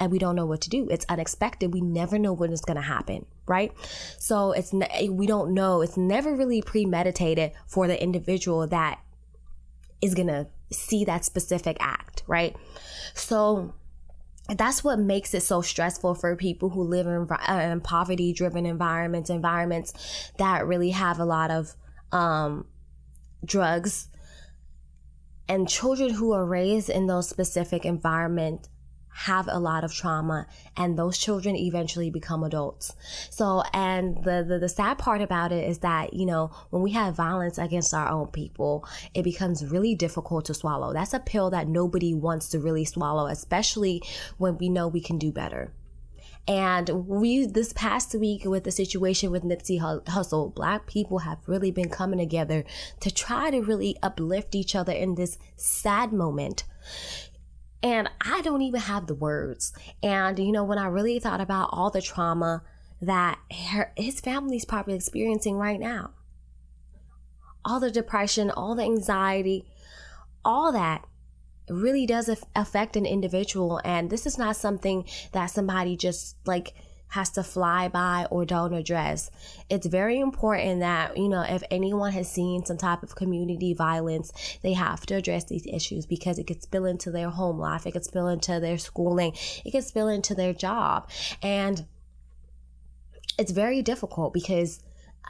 And 0.00 0.12
we 0.12 0.18
don't 0.18 0.36
know 0.36 0.46
what 0.46 0.60
to 0.62 0.70
do. 0.70 0.86
It's 0.90 1.06
unexpected. 1.08 1.74
We 1.74 1.80
never 1.80 2.18
know 2.18 2.32
when 2.32 2.52
it's 2.52 2.64
going 2.64 2.76
to 2.76 2.82
happen 2.82 3.26
right? 3.48 3.72
So 4.18 4.52
it's 4.52 4.74
we 5.10 5.26
don't 5.26 5.54
know. 5.54 5.80
It's 5.80 5.96
never 5.96 6.36
really 6.36 6.60
premeditated 6.60 7.52
for 7.66 7.86
the 7.86 8.00
individual 8.00 8.66
that 8.66 9.00
is 10.00 10.14
going 10.14 10.28
to 10.28 10.46
see 10.70 11.04
that 11.04 11.24
specific 11.24 11.76
act, 11.80 12.22
right? 12.26 12.56
So 13.14 13.74
that's 14.56 14.82
what 14.82 14.98
makes 14.98 15.34
it 15.34 15.42
so 15.42 15.60
stressful 15.60 16.14
for 16.14 16.34
people 16.36 16.70
who 16.70 16.82
live 16.82 17.06
in, 17.06 17.26
uh, 17.30 17.70
in 17.72 17.80
poverty 17.80 18.32
driven 18.32 18.64
environments, 18.64 19.28
environments 19.28 20.32
that 20.38 20.66
really 20.66 20.90
have 20.90 21.18
a 21.18 21.24
lot 21.24 21.50
of 21.50 21.74
um, 22.12 22.66
drugs. 23.44 24.08
And 25.48 25.68
children 25.68 26.10
who 26.10 26.32
are 26.32 26.44
raised 26.44 26.90
in 26.90 27.06
those 27.06 27.28
specific 27.28 27.84
environments 27.84 28.68
have 29.18 29.48
a 29.50 29.58
lot 29.58 29.82
of 29.82 29.92
trauma 29.92 30.46
and 30.76 30.96
those 30.96 31.18
children 31.18 31.56
eventually 31.56 32.08
become 32.08 32.44
adults. 32.44 32.94
So, 33.30 33.64
and 33.74 34.22
the, 34.22 34.44
the, 34.46 34.60
the, 34.60 34.68
sad 34.68 34.96
part 34.96 35.20
about 35.20 35.50
it 35.50 35.68
is 35.68 35.78
that, 35.78 36.14
you 36.14 36.24
know, 36.24 36.52
when 36.70 36.82
we 36.82 36.92
have 36.92 37.16
violence 37.16 37.58
against 37.58 37.92
our 37.92 38.08
own 38.08 38.28
people, 38.28 38.86
it 39.14 39.24
becomes 39.24 39.66
really 39.66 39.96
difficult 39.96 40.44
to 40.44 40.54
swallow. 40.54 40.92
That's 40.92 41.14
a 41.14 41.18
pill 41.18 41.50
that 41.50 41.66
nobody 41.66 42.14
wants 42.14 42.48
to 42.50 42.60
really 42.60 42.84
swallow, 42.84 43.26
especially 43.26 44.02
when 44.36 44.56
we 44.56 44.68
know 44.68 44.86
we 44.86 45.00
can 45.00 45.18
do 45.18 45.32
better. 45.32 45.72
And 46.46 46.88
we, 47.08 47.44
this 47.44 47.72
past 47.72 48.14
week 48.14 48.44
with 48.44 48.62
the 48.62 48.70
situation 48.70 49.32
with 49.32 49.42
Nipsey 49.42 49.80
Hussle, 49.80 50.54
black 50.54 50.86
people 50.86 51.18
have 51.18 51.38
really 51.46 51.72
been 51.72 51.90
coming 51.90 52.20
together 52.20 52.64
to 53.00 53.10
try 53.10 53.50
to 53.50 53.60
really 53.60 53.96
uplift 54.00 54.54
each 54.54 54.76
other 54.76 54.92
in 54.92 55.16
this 55.16 55.38
sad 55.56 56.12
moment. 56.12 56.62
And 57.82 58.08
I 58.20 58.40
don't 58.42 58.62
even 58.62 58.80
have 58.80 59.06
the 59.06 59.14
words. 59.14 59.72
And, 60.02 60.38
you 60.38 60.52
know, 60.52 60.64
when 60.64 60.78
I 60.78 60.86
really 60.86 61.18
thought 61.18 61.40
about 61.40 61.70
all 61.72 61.90
the 61.90 62.02
trauma 62.02 62.62
that 63.00 63.38
her, 63.70 63.92
his 63.96 64.20
family's 64.20 64.64
probably 64.64 64.94
experiencing 64.94 65.56
right 65.56 65.78
now, 65.78 66.10
all 67.64 67.78
the 67.78 67.90
depression, 67.90 68.50
all 68.50 68.74
the 68.74 68.82
anxiety, 68.82 69.64
all 70.44 70.72
that 70.72 71.04
really 71.68 72.06
does 72.06 72.28
affect 72.56 72.96
an 72.96 73.06
individual. 73.06 73.80
And 73.84 74.10
this 74.10 74.26
is 74.26 74.38
not 74.38 74.56
something 74.56 75.04
that 75.32 75.46
somebody 75.46 75.96
just 75.96 76.36
like 76.46 76.74
has 77.08 77.30
to 77.30 77.42
fly 77.42 77.88
by 77.88 78.26
or 78.30 78.44
don't 78.44 78.74
address. 78.74 79.30
It's 79.70 79.86
very 79.86 80.20
important 80.20 80.80
that, 80.80 81.16
you 81.16 81.28
know, 81.28 81.42
if 81.42 81.62
anyone 81.70 82.12
has 82.12 82.30
seen 82.30 82.64
some 82.64 82.76
type 82.76 83.02
of 83.02 83.16
community 83.16 83.74
violence, 83.74 84.32
they 84.62 84.74
have 84.74 85.06
to 85.06 85.14
address 85.14 85.44
these 85.44 85.66
issues 85.66 86.06
because 86.06 86.38
it 86.38 86.46
could 86.46 86.62
spill 86.62 86.84
into 86.84 87.10
their 87.10 87.30
home 87.30 87.58
life, 87.58 87.86
it 87.86 87.92
could 87.92 88.04
spill 88.04 88.28
into 88.28 88.60
their 88.60 88.78
schooling, 88.78 89.32
it 89.64 89.70
could 89.70 89.84
spill 89.84 90.08
into 90.08 90.34
their 90.34 90.52
job. 90.52 91.08
And 91.42 91.86
it's 93.38 93.52
very 93.52 93.82
difficult 93.82 94.34
because 94.34 94.80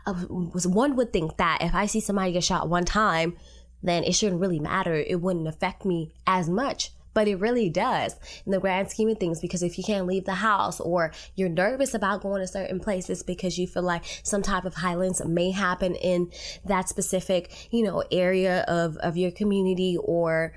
uh, 0.06 0.14
one 0.14 0.96
would 0.96 1.12
think 1.12 1.36
that 1.36 1.58
if 1.60 1.74
I 1.74 1.86
see 1.86 2.00
somebody 2.00 2.32
get 2.32 2.44
shot 2.44 2.68
one 2.68 2.84
time, 2.84 3.36
then 3.82 4.02
it 4.02 4.14
shouldn't 4.14 4.40
really 4.40 4.58
matter. 4.58 4.94
It 4.94 5.20
wouldn't 5.20 5.46
affect 5.46 5.84
me 5.84 6.12
as 6.26 6.48
much. 6.48 6.90
But 7.18 7.26
it 7.26 7.40
really 7.40 7.68
does 7.68 8.14
in 8.46 8.52
the 8.52 8.60
grand 8.60 8.92
scheme 8.92 9.08
of 9.08 9.18
things 9.18 9.40
because 9.40 9.64
if 9.64 9.76
you 9.76 9.82
can't 9.82 10.06
leave 10.06 10.24
the 10.24 10.34
house 10.34 10.78
or 10.78 11.10
you're 11.34 11.48
nervous 11.48 11.92
about 11.92 12.20
going 12.20 12.42
to 12.42 12.46
certain 12.46 12.78
places 12.78 13.24
because 13.24 13.58
you 13.58 13.66
feel 13.66 13.82
like 13.82 14.04
some 14.22 14.40
type 14.40 14.64
of 14.64 14.76
violence 14.76 15.20
may 15.24 15.50
happen 15.50 15.96
in 15.96 16.30
that 16.64 16.88
specific, 16.88 17.72
you 17.72 17.82
know, 17.82 18.04
area 18.12 18.60
of, 18.68 18.96
of 18.98 19.16
your 19.16 19.32
community 19.32 19.96
or 20.00 20.54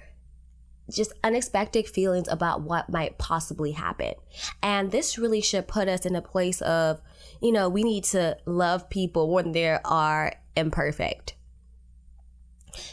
just 0.87 1.13
unexpected 1.23 1.87
feelings 1.87 2.27
about 2.27 2.61
what 2.61 2.91
might 2.91 3.17
possibly 3.17 3.71
happen. 3.71 4.13
And 4.61 4.91
this 4.91 5.17
really 5.17 5.41
should 5.41 5.67
put 5.67 5.87
us 5.87 6.05
in 6.05 6.15
a 6.15 6.21
place 6.21 6.61
of, 6.61 7.01
you 7.41 7.51
know, 7.51 7.69
we 7.69 7.81
need 7.81 8.03
to 8.03 8.37
love 8.45 8.87
people 8.87 9.33
when 9.33 9.51
they 9.53 9.79
are 9.83 10.33
imperfect 10.55 11.33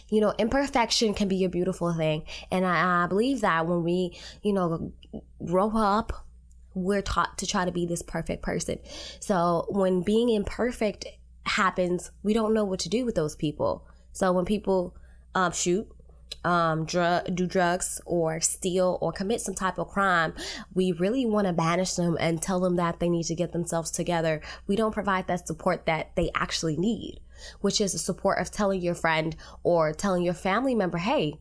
you 0.09 0.21
know, 0.21 0.35
imperfection 0.39 1.15
can 1.15 1.29
be 1.29 1.45
a 1.45 1.49
beautiful 1.49 1.93
thing. 1.95 2.25
And 2.51 2.65
I, 2.65 3.05
I 3.05 3.07
believe 3.07 3.41
that 3.43 3.67
when 3.67 3.83
we, 3.83 4.19
you 4.43 4.53
know, 4.53 4.93
grow 5.45 5.71
up, 5.77 6.13
we're 6.75 7.03
taught 7.03 7.39
to 7.39 7.47
try 7.47 7.65
to 7.65 7.73
be 7.73 7.87
this 7.87 8.03
perfect 8.03 8.43
person. 8.43 8.79
So 9.21 9.67
when 9.69 10.03
being 10.03 10.29
imperfect 10.29 11.07
happens, 11.45 12.11
we 12.23 12.35
don't 12.35 12.55
know 12.55 12.65
what 12.65 12.81
to 12.81 12.89
do 12.89 13.05
with 13.05 13.15
those 13.15 13.35
people. 13.35 13.87
So 14.13 14.33
when 14.33 14.45
people 14.45 14.97
um, 15.35 15.53
shoot, 15.53 15.89
um, 16.45 16.85
drug, 16.85 17.35
do 17.35 17.47
drugs 17.47 18.01
or 18.07 18.41
steal 18.41 18.99
or 19.01 19.13
commit 19.13 19.41
some 19.41 19.55
type 19.55 19.79
of 19.79 19.89
crime, 19.89 20.35
we 20.75 20.93
really 20.93 21.27
want 21.27 21.47
to 21.47 21.53
banish 21.53 21.95
them 21.95 22.17
and 22.21 22.41
tell 22.41 22.61
them 22.61 22.77
that 22.77 23.01
they 23.01 23.09
need 23.09 23.25
to 23.25 23.35
get 23.35 23.53
themselves 23.53 23.91
together. 23.91 24.41
We 24.67 24.77
don't 24.77 24.93
provide 24.93 25.27
that 25.29 25.47
support 25.47 25.87
that 25.87 26.15
they 26.17 26.31
actually 26.35 26.77
need 26.77 27.21
which 27.61 27.81
is 27.81 27.93
the 27.93 27.99
support 27.99 28.39
of 28.39 28.51
telling 28.51 28.81
your 28.81 28.95
friend 28.95 29.37
or 29.63 29.93
telling 29.93 30.23
your 30.23 30.35
family 30.35 30.75
member, 30.75 30.99
hey, 30.99 31.39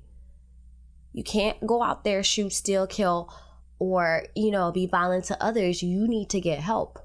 you 1.14 1.24
can't 1.24 1.66
go 1.66 1.82
out 1.82 2.04
there, 2.04 2.22
shoot, 2.24 2.54
steal, 2.54 2.86
kill, 2.86 3.34
or, 3.80 4.26
you 4.36 4.52
know, 4.52 4.72
be 4.72 4.86
violent 4.86 5.26
to 5.26 5.44
others. 5.44 5.82
You 5.82 6.08
need 6.08 6.30
to 6.30 6.40
get 6.40 6.60
help. 6.60 7.00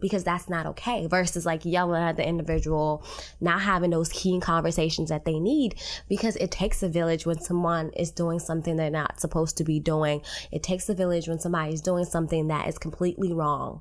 Because 0.00 0.24
that's 0.24 0.50
not 0.50 0.66
okay 0.66 1.06
versus 1.06 1.46
like 1.46 1.64
yelling 1.64 2.02
at 2.02 2.16
the 2.16 2.28
individual 2.28 3.06
not 3.40 3.62
having 3.62 3.90
those 3.90 4.10
keen 4.10 4.38
conversations 4.38 5.08
that 5.08 5.24
they 5.24 5.38
need 5.38 5.76
because 6.10 6.36
it 6.36 6.50
takes 6.50 6.82
a 6.82 6.90
village 6.90 7.24
when 7.24 7.40
someone 7.40 7.90
is 7.90 8.10
doing 8.10 8.38
something 8.38 8.76
they're 8.76 8.90
not 8.90 9.18
supposed 9.18 9.56
to 9.58 9.64
be 9.64 9.80
doing. 9.80 10.20
It 10.52 10.62
takes 10.62 10.90
a 10.90 10.94
village 10.94 11.26
when 11.26 11.38
somebody 11.38 11.72
is 11.72 11.80
doing 11.80 12.04
something 12.04 12.48
that 12.48 12.68
is 12.68 12.76
completely 12.76 13.32
wrong 13.32 13.80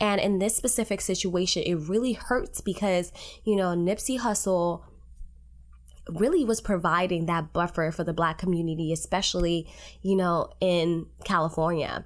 and 0.00 0.20
in 0.20 0.38
this 0.38 0.56
specific 0.56 1.00
situation, 1.00 1.62
it 1.64 1.74
really 1.74 2.12
hurts 2.12 2.60
because, 2.60 3.12
you 3.44 3.56
know, 3.56 3.68
Nipsey 3.68 4.18
Hussle 4.18 4.84
really 6.08 6.44
was 6.44 6.60
providing 6.60 7.26
that 7.26 7.52
buffer 7.52 7.90
for 7.92 8.04
the 8.04 8.12
black 8.12 8.38
community, 8.38 8.92
especially, 8.92 9.68
you 10.02 10.16
know, 10.16 10.48
in 10.60 11.06
California. 11.24 12.04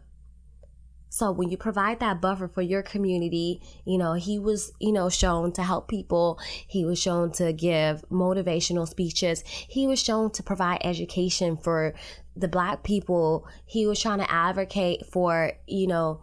So 1.08 1.32
when 1.32 1.48
you 1.48 1.56
provide 1.56 2.00
that 2.00 2.20
buffer 2.20 2.46
for 2.46 2.60
your 2.60 2.82
community, 2.82 3.62
you 3.86 3.96
know, 3.96 4.12
he 4.12 4.38
was, 4.38 4.70
you 4.80 4.92
know, 4.92 5.08
shown 5.08 5.50
to 5.52 5.62
help 5.62 5.88
people. 5.88 6.38
He 6.66 6.84
was 6.84 7.00
shown 7.00 7.32
to 7.32 7.54
give 7.54 8.04
motivational 8.10 8.86
speeches. 8.86 9.42
He 9.46 9.86
was 9.86 9.98
shown 10.02 10.30
to 10.32 10.42
provide 10.42 10.80
education 10.84 11.56
for 11.56 11.94
the 12.36 12.48
black 12.48 12.82
people. 12.82 13.46
He 13.64 13.86
was 13.86 13.98
trying 13.98 14.18
to 14.18 14.30
advocate 14.30 15.06
for, 15.06 15.52
you 15.66 15.86
know, 15.86 16.20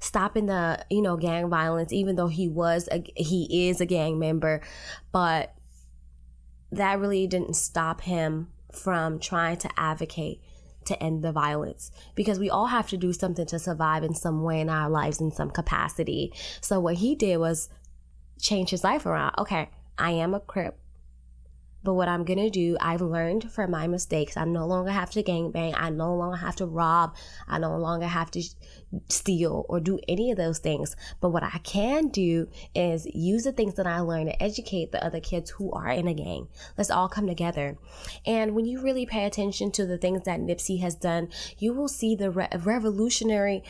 stopping 0.00 0.46
the 0.46 0.84
you 0.90 1.02
know 1.02 1.16
gang 1.16 1.48
violence 1.48 1.92
even 1.92 2.16
though 2.16 2.28
he 2.28 2.48
was 2.48 2.88
a, 2.92 3.02
he 3.16 3.68
is 3.68 3.80
a 3.80 3.86
gang 3.86 4.18
member. 4.18 4.60
But 5.12 5.54
that 6.70 6.98
really 6.98 7.26
didn't 7.26 7.54
stop 7.54 8.02
him 8.02 8.48
from 8.72 9.18
trying 9.18 9.56
to 9.58 9.70
advocate 9.76 10.42
to 10.84 11.02
end 11.02 11.22
the 11.22 11.32
violence. 11.32 11.90
Because 12.14 12.38
we 12.38 12.50
all 12.50 12.66
have 12.66 12.88
to 12.88 12.96
do 12.96 13.12
something 13.12 13.46
to 13.46 13.58
survive 13.58 14.04
in 14.04 14.14
some 14.14 14.42
way 14.42 14.60
in 14.60 14.68
our 14.68 14.88
lives 14.88 15.20
in 15.20 15.30
some 15.30 15.50
capacity. 15.50 16.32
So 16.60 16.80
what 16.80 16.96
he 16.96 17.14
did 17.14 17.38
was 17.38 17.68
change 18.40 18.70
his 18.70 18.84
life 18.84 19.04
around. 19.04 19.34
Okay 19.38 19.70
i 19.98 20.12
am 20.12 20.32
a 20.32 20.40
crip 20.40 20.78
but 21.84 21.94
what 21.94 22.08
I'm 22.08 22.24
gonna 22.24 22.50
do, 22.50 22.76
I've 22.80 23.00
learned 23.00 23.50
from 23.52 23.70
my 23.70 23.86
mistakes. 23.86 24.36
I 24.36 24.44
no 24.44 24.66
longer 24.66 24.90
have 24.90 25.10
to 25.10 25.22
gangbang. 25.22 25.74
I 25.76 25.90
no 25.90 26.14
longer 26.14 26.36
have 26.36 26.56
to 26.56 26.66
rob. 26.66 27.14
I 27.46 27.58
no 27.58 27.76
longer 27.76 28.06
have 28.06 28.30
to 28.32 28.42
steal 29.08 29.64
or 29.68 29.80
do 29.80 29.98
any 30.08 30.30
of 30.30 30.36
those 30.36 30.58
things. 30.58 30.96
But 31.20 31.30
what 31.30 31.42
I 31.42 31.58
can 31.62 32.08
do 32.08 32.48
is 32.74 33.06
use 33.06 33.44
the 33.44 33.52
things 33.52 33.74
that 33.74 33.86
I 33.86 34.00
learned 34.00 34.30
to 34.30 34.42
educate 34.42 34.92
the 34.92 35.04
other 35.04 35.20
kids 35.20 35.50
who 35.50 35.70
are 35.72 35.88
in 35.88 36.08
a 36.08 36.14
gang. 36.14 36.48
Let's 36.76 36.90
all 36.90 37.08
come 37.08 37.26
together. 37.26 37.78
And 38.26 38.54
when 38.54 38.66
you 38.66 38.80
really 38.80 39.06
pay 39.06 39.24
attention 39.24 39.70
to 39.72 39.86
the 39.86 39.98
things 39.98 40.22
that 40.24 40.40
Nipsey 40.40 40.80
has 40.80 40.94
done, 40.94 41.28
you 41.58 41.72
will 41.72 41.88
see 41.88 42.14
the 42.14 42.30
re- 42.30 42.48
revolutionary, 42.58 43.62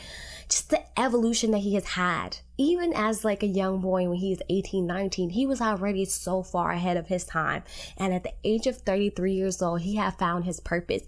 just 0.47 0.69
the 0.69 0.81
evolution 0.99 1.51
that 1.51 1.59
he 1.59 1.75
has 1.75 1.85
had 1.85 2.39
even 2.59 2.91
as 2.93 3.23
like 3.23 3.41
a 3.41 3.47
young 3.47 3.79
boy 3.79 4.07
when 4.09 4.17
he 4.17 4.31
was 4.31 4.41
18 4.49 4.85
19 4.85 5.29
he 5.29 5.47
was 5.47 5.61
already 5.61 6.03
so 6.05 6.43
far 6.43 6.71
ahead 6.71 6.97
of 6.97 7.07
his 7.07 7.23
time. 7.23 7.63
And 7.97 8.13
at 8.13 8.23
the 8.23 8.33
age 8.43 8.67
of 8.67 8.77
33 8.77 9.33
years 9.33 9.61
old 9.61 9.81
he 9.81 9.95
had 9.95 10.19
found 10.19 10.43
his 10.43 10.59
purpose. 10.59 11.03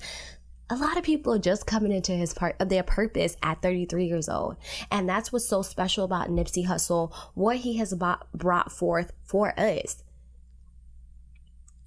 A 0.70 0.76
lot 0.76 0.98
of 0.98 1.04
people 1.04 1.34
are 1.34 1.40
just 1.40 1.68
coming 1.68 1.92
into 1.92 2.14
his 2.14 2.34
part 2.34 2.56
of 2.62 2.70
their 2.70 2.84
purpose 2.84 3.36
at 3.44 3.62
33 3.62 4.06
years 4.06 4.30
old. 4.30 4.56
And 4.90 5.08
that's 5.08 5.34
what's 5.34 5.46
so 5.46 5.62
special 5.62 6.06
about 6.06 6.30
nipsey 6.30 6.66
hussle 6.66 7.14
what 7.34 7.58
he 7.58 7.78
has 7.78 7.94
brought 8.34 8.72
forth 8.72 9.12
for 9.26 9.54
us 9.60 10.02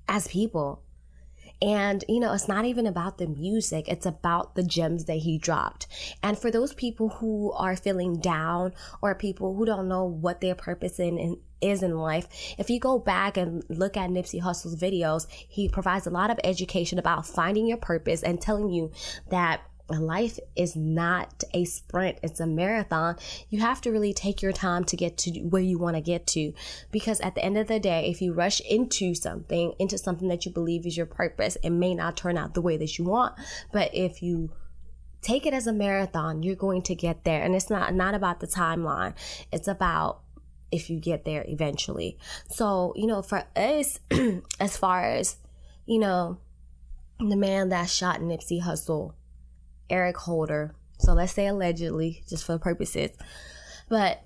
as 0.07 0.29
people 0.29 0.83
and, 1.63 2.05
you 2.09 2.21
know, 2.21 2.33
it's 2.33 2.49
not 2.49 2.65
even 2.65 2.87
about 2.87 3.19
the 3.19 3.27
music, 3.27 3.89
it's 3.89 4.07
about 4.07 4.55
the 4.55 4.63
gems 4.63 5.05
that 5.07 5.19
he 5.19 5.39
dropped. 5.39 5.87
And 6.23 6.39
for 6.39 6.51
those 6.51 6.75
people 6.75 7.09
who 7.09 7.53
are 7.53 7.77
feeling 7.77 8.19
down 8.19 8.73
or 9.03 9.15
people 9.15 9.55
who 9.55 9.65
don't 9.65 9.89
know 9.89 10.05
what 10.05 10.41
their 10.41 10.55
purpose 10.55 10.99
in, 10.99 11.19
in 11.19 11.41
is 11.61 11.83
in 11.83 11.97
life. 11.97 12.29
If 12.59 12.69
you 12.69 12.79
go 12.79 12.99
back 12.99 13.39
and 13.39 13.65
look 13.71 13.97
at 13.97 14.11
Nipsey 14.11 14.41
Hussle's 14.41 14.77
videos, 14.77 15.27
he 15.31 15.69
provides 15.69 16.07
a 16.07 16.11
lot 16.11 16.31
of 16.31 16.39
education 16.45 16.99
about 16.99 17.27
finding 17.27 17.67
your 17.67 17.79
purpose 17.79 18.23
and 18.23 18.39
telling 18.39 18.69
you 18.69 18.93
that 19.31 19.63
life 19.89 20.39
is 20.57 20.75
not 20.75 21.45
a 21.53 21.65
sprint 21.65 22.19
it's 22.23 22.41
a 22.41 22.47
marathon. 22.47 23.17
You 23.51 23.61
have 23.61 23.81
to 23.83 23.91
really 23.91 24.15
take 24.15 24.41
your 24.41 24.53
time 24.53 24.85
to 24.85 24.97
get 24.97 25.19
to 25.19 25.31
where 25.41 25.63
you 25.63 25.79
want 25.79 25.97
to 25.97 26.01
get 26.01 26.27
to. 26.29 26.53
Because 26.91 27.21
at 27.21 27.35
the 27.35 27.45
end 27.45 27.59
of 27.59 27.67
the 27.67 27.79
day 27.79 28.11
if 28.11 28.23
you 28.23 28.33
rush 28.33 28.61
into 28.61 29.15
something 29.15 29.75
into 29.79 29.99
something 29.99 30.29
that 30.29 30.47
you 30.47 30.53
believe 30.53 30.87
is 30.87 30.97
your 30.97 31.07
purpose 31.07 31.57
it 31.63 31.71
may 31.71 31.95
not 31.95 32.17
turn 32.17 32.39
out 32.39 32.55
the 32.55 32.63
way 32.63 32.77
that 32.77 32.99
you 32.99 33.05
want. 33.05 33.35
But 33.73 33.95
if 33.95 34.23
you 34.23 34.51
take 35.21 35.47
it 35.47 35.55
as 35.55 35.67
a 35.67 35.73
marathon 35.73 36.43
you're 36.43 36.57
going 36.57 36.83
to 36.83 36.95
get 36.95 37.25
there. 37.25 37.43
And 37.43 37.55
it's 37.55 37.71
not 37.71 37.95
not 37.95 38.15
about 38.15 38.41
the 38.41 38.47
timeline. 38.47 39.15
It's 39.53 39.69
about 39.69 40.21
if 40.73 40.89
you 40.89 40.99
get 40.99 41.25
there 41.25 41.45
eventually. 41.47 42.19
So 42.49 42.95
you 42.97 43.07
know 43.07 43.21
for 43.21 43.45
us 43.55 44.01
as 44.61 44.77
far 44.79 45.05
as 45.05 45.37
you 45.85 45.99
know 45.99 46.39
the 47.19 47.37
man 47.37 47.69
that 47.69 47.91
shot 47.91 48.21
Nipsey 48.21 48.63
Hussle 48.63 49.13
Eric 49.91 50.17
Holder. 50.17 50.75
So 50.99 51.13
let's 51.13 51.33
say 51.33 51.47
allegedly, 51.47 52.23
just 52.29 52.45
for 52.45 52.59
purposes. 52.59 53.11
But 53.89 54.23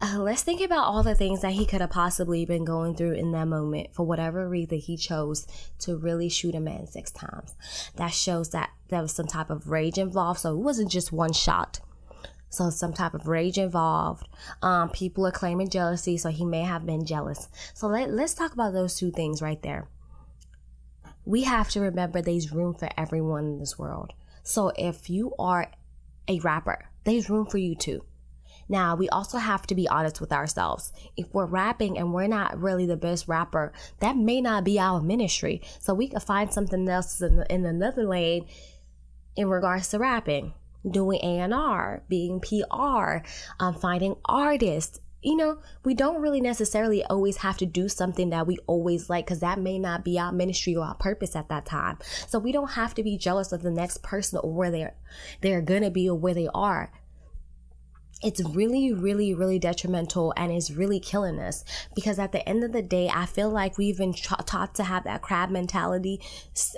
uh, 0.00 0.18
let's 0.18 0.42
think 0.42 0.60
about 0.60 0.84
all 0.84 1.02
the 1.02 1.14
things 1.14 1.40
that 1.40 1.52
he 1.52 1.66
could 1.66 1.80
have 1.80 1.90
possibly 1.90 2.44
been 2.44 2.64
going 2.64 2.94
through 2.94 3.12
in 3.12 3.32
that 3.32 3.46
moment 3.46 3.88
for 3.92 4.06
whatever 4.06 4.48
reason 4.48 4.78
he 4.78 4.96
chose 4.96 5.46
to 5.80 5.96
really 5.96 6.28
shoot 6.28 6.54
a 6.54 6.60
man 6.60 6.86
six 6.86 7.10
times. 7.10 7.54
That 7.96 8.12
shows 8.12 8.50
that 8.50 8.70
there 8.88 9.02
was 9.02 9.12
some 9.12 9.26
type 9.26 9.50
of 9.50 9.68
rage 9.68 9.98
involved. 9.98 10.40
So 10.40 10.52
it 10.52 10.58
wasn't 10.58 10.92
just 10.92 11.10
one 11.12 11.32
shot. 11.32 11.80
So 12.48 12.70
some 12.70 12.92
type 12.92 13.12
of 13.12 13.26
rage 13.26 13.58
involved. 13.58 14.28
Um, 14.62 14.88
people 14.90 15.26
are 15.26 15.32
claiming 15.32 15.68
jealousy, 15.68 16.16
so 16.16 16.30
he 16.30 16.44
may 16.44 16.62
have 16.62 16.86
been 16.86 17.04
jealous. 17.04 17.48
So 17.74 17.88
let, 17.88 18.10
let's 18.10 18.34
talk 18.34 18.52
about 18.52 18.72
those 18.72 18.96
two 18.96 19.10
things 19.10 19.42
right 19.42 19.60
there. 19.62 19.88
We 21.24 21.42
have 21.42 21.68
to 21.70 21.80
remember 21.80 22.22
there's 22.22 22.52
room 22.52 22.74
for 22.74 22.88
everyone 22.96 23.44
in 23.44 23.58
this 23.58 23.78
world. 23.78 24.12
So 24.48 24.72
if 24.78 25.10
you 25.10 25.34
are 25.38 25.70
a 26.26 26.40
rapper, 26.40 26.88
there's 27.04 27.28
room 27.28 27.44
for 27.44 27.58
you 27.58 27.74
too. 27.74 28.02
Now, 28.66 28.96
we 28.96 29.06
also 29.10 29.36
have 29.36 29.66
to 29.66 29.74
be 29.74 29.86
honest 29.86 30.22
with 30.22 30.32
ourselves. 30.32 30.90
If 31.18 31.34
we're 31.34 31.44
rapping 31.44 31.98
and 31.98 32.14
we're 32.14 32.28
not 32.28 32.58
really 32.58 32.86
the 32.86 32.96
best 32.96 33.28
rapper, 33.28 33.74
that 34.00 34.16
may 34.16 34.40
not 34.40 34.64
be 34.64 34.80
our 34.80 35.02
ministry. 35.02 35.60
So 35.80 35.92
we 35.92 36.08
could 36.08 36.22
find 36.22 36.50
something 36.50 36.88
else 36.88 37.20
in, 37.20 37.44
in 37.50 37.66
another 37.66 38.04
lane 38.04 38.46
in 39.36 39.50
regards 39.50 39.90
to 39.90 39.98
rapping, 39.98 40.54
doing 40.90 41.20
A&R, 41.22 42.02
being 42.08 42.40
PR, 42.40 43.18
um, 43.60 43.74
finding 43.74 44.16
artists. 44.24 44.98
You 45.22 45.36
know, 45.36 45.58
we 45.84 45.94
don't 45.94 46.22
really 46.22 46.40
necessarily 46.40 47.04
always 47.04 47.38
have 47.38 47.56
to 47.58 47.66
do 47.66 47.88
something 47.88 48.30
that 48.30 48.46
we 48.46 48.58
always 48.66 49.10
like 49.10 49.26
because 49.26 49.40
that 49.40 49.58
may 49.58 49.78
not 49.78 50.04
be 50.04 50.18
our 50.18 50.32
ministry 50.32 50.76
or 50.76 50.84
our 50.84 50.94
purpose 50.94 51.34
at 51.34 51.48
that 51.48 51.66
time. 51.66 51.98
So 52.28 52.38
we 52.38 52.52
don't 52.52 52.72
have 52.72 52.94
to 52.94 53.02
be 53.02 53.18
jealous 53.18 53.50
of 53.50 53.62
the 53.62 53.70
next 53.70 54.02
person 54.02 54.38
or 54.42 54.52
where 54.52 54.70
they're 54.70 54.94
they're 55.40 55.62
gonna 55.62 55.90
be 55.90 56.08
or 56.08 56.16
where 56.16 56.34
they 56.34 56.48
are 56.54 56.92
it's 58.22 58.42
really, 58.42 58.92
really, 58.92 59.32
really 59.32 59.58
detrimental 59.58 60.34
and 60.36 60.50
is 60.50 60.72
really 60.72 60.98
killing 60.98 61.38
us 61.38 61.64
because 61.94 62.18
at 62.18 62.32
the 62.32 62.46
end 62.48 62.64
of 62.64 62.72
the 62.72 62.82
day, 62.82 63.08
I 63.08 63.26
feel 63.26 63.48
like 63.48 63.78
we've 63.78 63.98
been 63.98 64.12
tra- 64.12 64.42
taught 64.44 64.74
to 64.76 64.84
have 64.84 65.04
that 65.04 65.22
crab 65.22 65.50
mentality, 65.50 66.20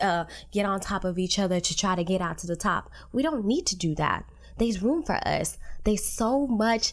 uh, 0.03 0.25
get 0.53 0.67
on 0.67 0.81
top 0.81 1.05
of 1.05 1.19
each 1.19 1.39
other 1.39 1.59
to 1.59 1.77
try 1.77 1.95
to 1.95 2.05
get 2.05 2.21
out 2.21 2.39
to 2.39 2.47
the 2.47 2.57
top. 2.57 2.91
We 3.13 3.23
don't 3.23 3.47
need 3.47 3.67
to 3.69 3.77
do 3.77 3.95
that. 3.95 4.25
There's 4.59 4.83
room 4.83 5.03
for 5.03 5.17
us. 5.27 5.57
There's 5.85 6.05
so 6.05 6.47
much, 6.47 6.93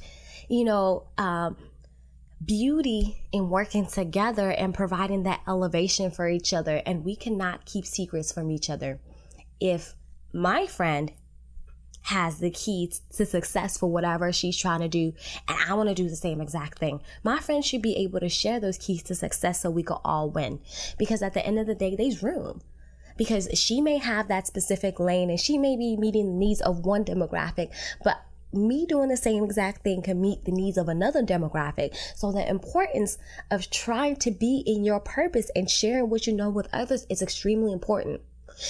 you 0.49 0.63
know, 0.63 1.07
um, 1.17 1.57
beauty 2.43 3.23
in 3.31 3.49
working 3.49 3.85
together 3.85 4.51
and 4.51 4.73
providing 4.73 5.23
that 5.23 5.41
elevation 5.47 6.11
for 6.11 6.29
each 6.29 6.53
other. 6.53 6.81
And 6.85 7.03
we 7.03 7.15
cannot 7.15 7.65
keep 7.65 7.85
secrets 7.85 8.31
from 8.31 8.51
each 8.51 8.69
other. 8.69 8.99
If 9.59 9.95
my 10.33 10.67
friend 10.67 11.11
has 12.07 12.39
the 12.39 12.49
key 12.49 12.89
to 13.13 13.25
success 13.25 13.77
for 13.77 13.91
whatever 13.91 14.31
she's 14.31 14.55
trying 14.55 14.79
to 14.79 14.87
do. 14.87 15.11
And 15.49 15.57
I 15.67 15.73
want 15.73 15.89
to 15.89 15.95
do 15.95 16.07
the 16.07 16.15
same 16.15 16.39
exact 16.39 16.79
thing. 16.79 17.01
My 17.21 17.39
friend 17.39 17.63
should 17.63 17.81
be 17.81 17.97
able 17.97 18.21
to 18.21 18.29
share 18.29 18.61
those 18.61 18.77
keys 18.77 19.03
to 19.03 19.15
success 19.15 19.61
so 19.61 19.69
we 19.69 19.83
could 19.83 19.99
all 20.05 20.29
win. 20.29 20.61
Because 20.97 21.21
at 21.21 21.33
the 21.33 21.45
end 21.45 21.59
of 21.59 21.67
the 21.67 21.75
day, 21.75 21.97
there's 21.97 22.23
room. 22.23 22.61
Because 23.17 23.49
she 23.55 23.81
may 23.81 23.97
have 23.97 24.29
that 24.29 24.47
specific 24.47 25.01
lane 25.01 25.29
and 25.29 25.39
she 25.39 25.57
may 25.57 25.75
be 25.75 25.97
meeting 25.97 26.27
the 26.27 26.45
needs 26.45 26.61
of 26.61 26.85
one 26.85 27.03
demographic, 27.03 27.71
but 28.05 28.21
me 28.57 28.85
doing 28.85 29.09
the 29.09 29.17
same 29.17 29.43
exact 29.43 29.83
thing 29.83 30.01
can 30.01 30.19
meet 30.19 30.45
the 30.45 30.51
needs 30.51 30.77
of 30.77 30.89
another 30.89 31.23
demographic. 31.23 31.95
So 32.15 32.31
the 32.31 32.47
importance 32.47 33.17
of 33.51 33.69
trying 33.69 34.17
to 34.17 34.31
be 34.31 34.63
in 34.65 34.83
your 34.83 34.99
purpose 34.99 35.51
and 35.55 35.69
sharing 35.69 36.09
what 36.09 36.27
you 36.27 36.33
know 36.33 36.49
with 36.49 36.67
others 36.73 37.05
is 37.09 37.21
extremely 37.21 37.71
important 37.71 38.21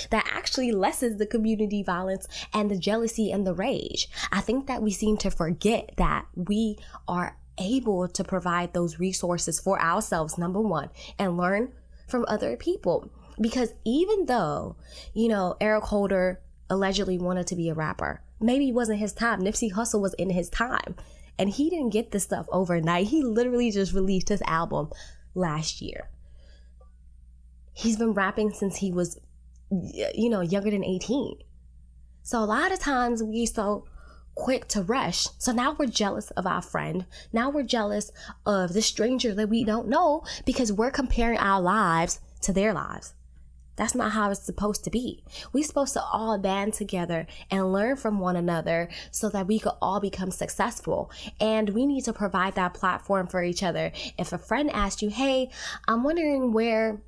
that 0.09 0.29
actually 0.33 0.71
lessens 0.71 1.17
the 1.17 1.25
community 1.25 1.81
violence 1.83 2.27
and 2.53 2.69
the 2.69 2.77
jealousy 2.77 3.31
and 3.31 3.45
the 3.45 3.53
rage. 3.53 4.09
I 4.31 4.41
think 4.41 4.67
that 4.67 4.81
we 4.81 4.91
seem 4.91 5.17
to 5.17 5.31
forget 5.31 5.91
that 5.97 6.25
we 6.35 6.77
are 7.07 7.37
able 7.57 8.07
to 8.07 8.23
provide 8.23 8.73
those 8.73 8.99
resources 8.99 9.59
for 9.59 9.81
ourselves, 9.81 10.37
number 10.37 10.61
one, 10.61 10.89
and 11.17 11.37
learn 11.37 11.71
from 12.07 12.25
other 12.27 12.55
people. 12.55 13.09
Because 13.39 13.73
even 13.85 14.25
though, 14.25 14.75
you 15.13 15.27
know, 15.27 15.55
Eric 15.61 15.85
Holder 15.85 16.41
allegedly 16.69 17.17
wanted 17.17 17.47
to 17.47 17.55
be 17.55 17.69
a 17.69 17.73
rapper, 17.73 18.21
maybe 18.39 18.69
it 18.69 18.75
wasn't 18.75 18.99
his 18.99 19.13
time. 19.13 19.41
Nipsey 19.41 19.71
Hussle 19.71 20.01
was 20.01 20.13
in 20.15 20.29
his 20.29 20.49
time. 20.49 20.95
And 21.39 21.49
he 21.49 21.69
didn't 21.69 21.91
get 21.91 22.11
this 22.11 22.23
stuff 22.23 22.47
overnight. 22.51 23.07
He 23.07 23.23
literally 23.23 23.69
just 23.69 23.93
released 23.93 24.29
his 24.29 24.41
album 24.47 24.89
last 25.35 25.81
year. 25.81 26.09
He's 27.73 27.97
been 27.97 28.13
rapping 28.13 28.51
since 28.51 28.77
he 28.77 28.91
was 28.91 29.19
you 29.69 30.29
know, 30.29 30.41
younger 30.41 30.71
than 30.71 30.83
18. 30.83 31.39
So 32.23 32.39
a 32.39 32.45
lot 32.45 32.71
of 32.71 32.79
times 32.79 33.23
we 33.23 33.45
so 33.45 33.85
quick 34.35 34.67
to 34.69 34.83
rush. 34.83 35.27
So 35.37 35.51
now 35.51 35.75
we're 35.77 35.87
jealous 35.87 36.31
of 36.31 36.45
our 36.45 36.61
friend. 36.61 37.05
Now 37.33 37.49
we're 37.49 37.63
jealous 37.63 38.11
of 38.45 38.73
the 38.73 38.81
stranger 38.81 39.33
that 39.33 39.49
we 39.49 39.63
don't 39.63 39.87
know 39.87 40.23
because 40.45 40.71
we're 40.71 40.91
comparing 40.91 41.39
our 41.39 41.61
lives 41.61 42.19
to 42.41 42.53
their 42.53 42.73
lives. 42.73 43.13
That's 43.77 43.95
not 43.95 44.11
how 44.11 44.31
it's 44.31 44.43
supposed 44.43 44.83
to 44.83 44.89
be. 44.89 45.23
We're 45.53 45.63
supposed 45.63 45.93
to 45.93 46.03
all 46.03 46.37
band 46.37 46.73
together 46.73 47.27
and 47.49 47.71
learn 47.71 47.95
from 47.95 48.19
one 48.19 48.35
another 48.35 48.89
so 49.11 49.29
that 49.29 49.47
we 49.47 49.59
could 49.59 49.73
all 49.81 49.99
become 49.99 50.31
successful. 50.31 51.11
And 51.39 51.69
we 51.69 51.85
need 51.85 52.03
to 52.05 52.13
provide 52.13 52.55
that 52.55 52.73
platform 52.73 53.27
for 53.27 53.41
each 53.41 53.63
other. 53.63 53.91
If 54.17 54.33
a 54.33 54.37
friend 54.37 54.69
asks 54.71 55.01
you, 55.01 55.09
Hey, 55.09 55.49
I'm 55.87 56.03
wondering 56.03 56.51
where 56.51 57.01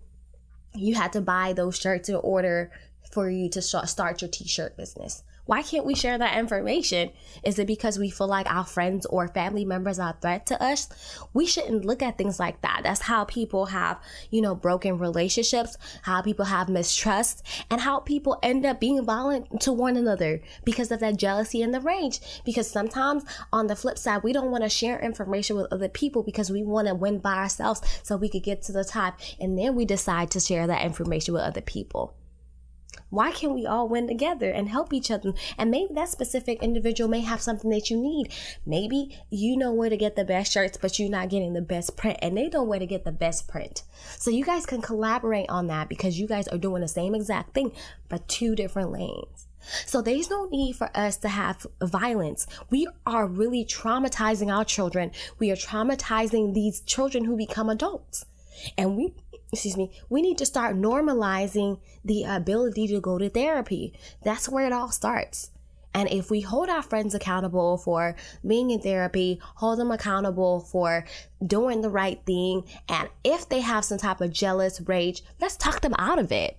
you 0.75 0.95
had 0.95 1.11
to 1.13 1.21
buy 1.21 1.53
those 1.53 1.77
shirts 1.77 2.07
in 2.07 2.15
order 2.15 2.71
for 3.11 3.29
you 3.29 3.49
to 3.49 3.61
start 3.61 4.21
your 4.21 4.29
t-shirt 4.29 4.77
business. 4.77 5.23
Why 5.49 5.63
can't 5.63 5.83
we 5.83 5.95
share 5.95 6.15
that 6.15 6.37
information? 6.37 7.09
Is 7.43 7.57
it 7.57 7.65
because 7.65 7.97
we 7.97 8.11
feel 8.11 8.27
like 8.27 8.45
our 8.45 8.63
friends 8.63 9.07
or 9.07 9.27
family 9.27 9.65
members 9.65 9.97
are 9.97 10.11
a 10.11 10.21
threat 10.21 10.45
to 10.45 10.63
us? 10.63 10.87
We 11.33 11.47
shouldn't 11.47 11.85
look 11.85 12.03
at 12.03 12.19
things 12.19 12.39
like 12.39 12.61
that. 12.61 12.81
That's 12.83 13.01
how 13.01 13.23
people 13.23 13.65
have, 13.65 13.99
you 14.29 14.41
know, 14.41 14.53
broken 14.53 14.99
relationships, 14.99 15.75
how 16.03 16.21
people 16.21 16.45
have 16.45 16.69
mistrust, 16.69 17.47
and 17.71 17.81
how 17.81 17.99
people 17.99 18.37
end 18.43 18.63
up 18.63 18.79
being 18.79 19.03
violent 19.03 19.61
to 19.61 19.73
one 19.73 19.97
another 19.97 20.39
because 20.65 20.91
of 20.91 20.99
that 20.99 21.17
jealousy 21.17 21.63
and 21.63 21.73
the 21.73 21.81
rage. 21.81 22.19
Because 22.45 22.69
sometimes 22.69 23.23
on 23.51 23.65
the 23.65 23.75
flip 23.75 23.97
side, 23.97 24.21
we 24.21 24.33
don't 24.33 24.51
want 24.51 24.65
to 24.65 24.69
share 24.69 24.99
information 24.99 25.55
with 25.55 25.73
other 25.73 25.89
people 25.89 26.21
because 26.21 26.51
we 26.51 26.61
want 26.61 26.87
to 26.87 26.93
win 26.93 27.17
by 27.17 27.33
ourselves 27.33 27.81
so 28.03 28.17
we 28.17 28.29
could 28.29 28.43
get 28.43 28.61
to 28.61 28.71
the 28.71 28.83
top. 28.83 29.19
And 29.39 29.57
then 29.57 29.73
we 29.73 29.85
decide 29.85 30.29
to 30.29 30.39
share 30.39 30.67
that 30.67 30.85
information 30.85 31.33
with 31.33 31.41
other 31.41 31.61
people. 31.61 32.18
Why 33.09 33.31
can't 33.31 33.53
we 33.53 33.65
all 33.65 33.87
win 33.87 34.07
together 34.07 34.51
and 34.51 34.69
help 34.69 34.93
each 34.93 35.09
other? 35.09 35.33
And 35.57 35.71
maybe 35.71 35.93
that 35.95 36.09
specific 36.09 36.61
individual 36.61 37.09
may 37.09 37.21
have 37.21 37.41
something 37.41 37.69
that 37.71 37.89
you 37.89 37.97
need. 37.97 38.31
Maybe 38.65 39.17
you 39.29 39.57
know 39.57 39.73
where 39.73 39.89
to 39.89 39.97
get 39.97 40.15
the 40.15 40.25
best 40.25 40.51
shirts, 40.51 40.77
but 40.77 40.99
you're 40.99 41.09
not 41.09 41.29
getting 41.29 41.53
the 41.53 41.61
best 41.61 41.97
print, 41.97 42.19
and 42.21 42.37
they 42.37 42.49
know 42.49 42.63
where 42.63 42.79
to 42.79 42.85
get 42.85 43.05
the 43.05 43.11
best 43.11 43.47
print. 43.47 43.83
So 44.17 44.29
you 44.29 44.45
guys 44.45 44.65
can 44.65 44.81
collaborate 44.81 45.49
on 45.49 45.67
that 45.67 45.89
because 45.89 46.19
you 46.19 46.27
guys 46.27 46.47
are 46.47 46.57
doing 46.57 46.81
the 46.81 46.87
same 46.87 47.15
exact 47.15 47.53
thing, 47.53 47.71
but 48.09 48.27
two 48.27 48.55
different 48.55 48.91
lanes. 48.91 49.47
So 49.85 50.01
there's 50.01 50.29
no 50.29 50.45
need 50.45 50.75
for 50.75 50.89
us 50.95 51.17
to 51.17 51.29
have 51.29 51.67
violence. 51.81 52.47
We 52.69 52.87
are 53.05 53.27
really 53.27 53.65
traumatizing 53.65 54.55
our 54.55 54.65
children. 54.65 55.11
We 55.37 55.51
are 55.51 55.55
traumatizing 55.55 56.53
these 56.53 56.81
children 56.81 57.25
who 57.25 57.35
become 57.35 57.69
adults. 57.69 58.25
And 58.77 58.97
we 58.97 59.13
excuse 59.51 59.77
me, 59.77 59.91
we 60.09 60.21
need 60.21 60.37
to 60.37 60.45
start 60.45 60.75
normalizing 60.75 61.79
the 62.05 62.23
ability 62.23 62.87
to 62.87 63.01
go 63.01 63.17
to 63.17 63.29
therapy. 63.29 63.93
That's 64.23 64.47
where 64.47 64.65
it 64.65 64.73
all 64.73 64.91
starts. 64.91 65.51
And 65.93 66.09
if 66.11 66.29
we 66.29 66.41
hold 66.41 66.69
our 66.69 66.83
friends 66.83 67.15
accountable 67.15 67.77
for 67.77 68.15
being 68.45 68.69
in 68.69 68.79
therapy, 68.79 69.39
hold 69.55 69.79
them 69.79 69.89
accountable 69.89 70.59
for 70.59 71.05
doing 71.45 71.81
the 71.81 71.89
right 71.89 72.21
thing, 72.25 72.63
and 72.87 73.09
if 73.23 73.49
they 73.49 73.61
have 73.61 73.83
some 73.83 73.97
type 73.97 74.21
of 74.21 74.31
jealous 74.31 74.79
rage, 74.81 75.23
let's 75.41 75.57
talk 75.57 75.81
them 75.81 75.95
out 75.97 76.19
of 76.19 76.31
it. 76.31 76.57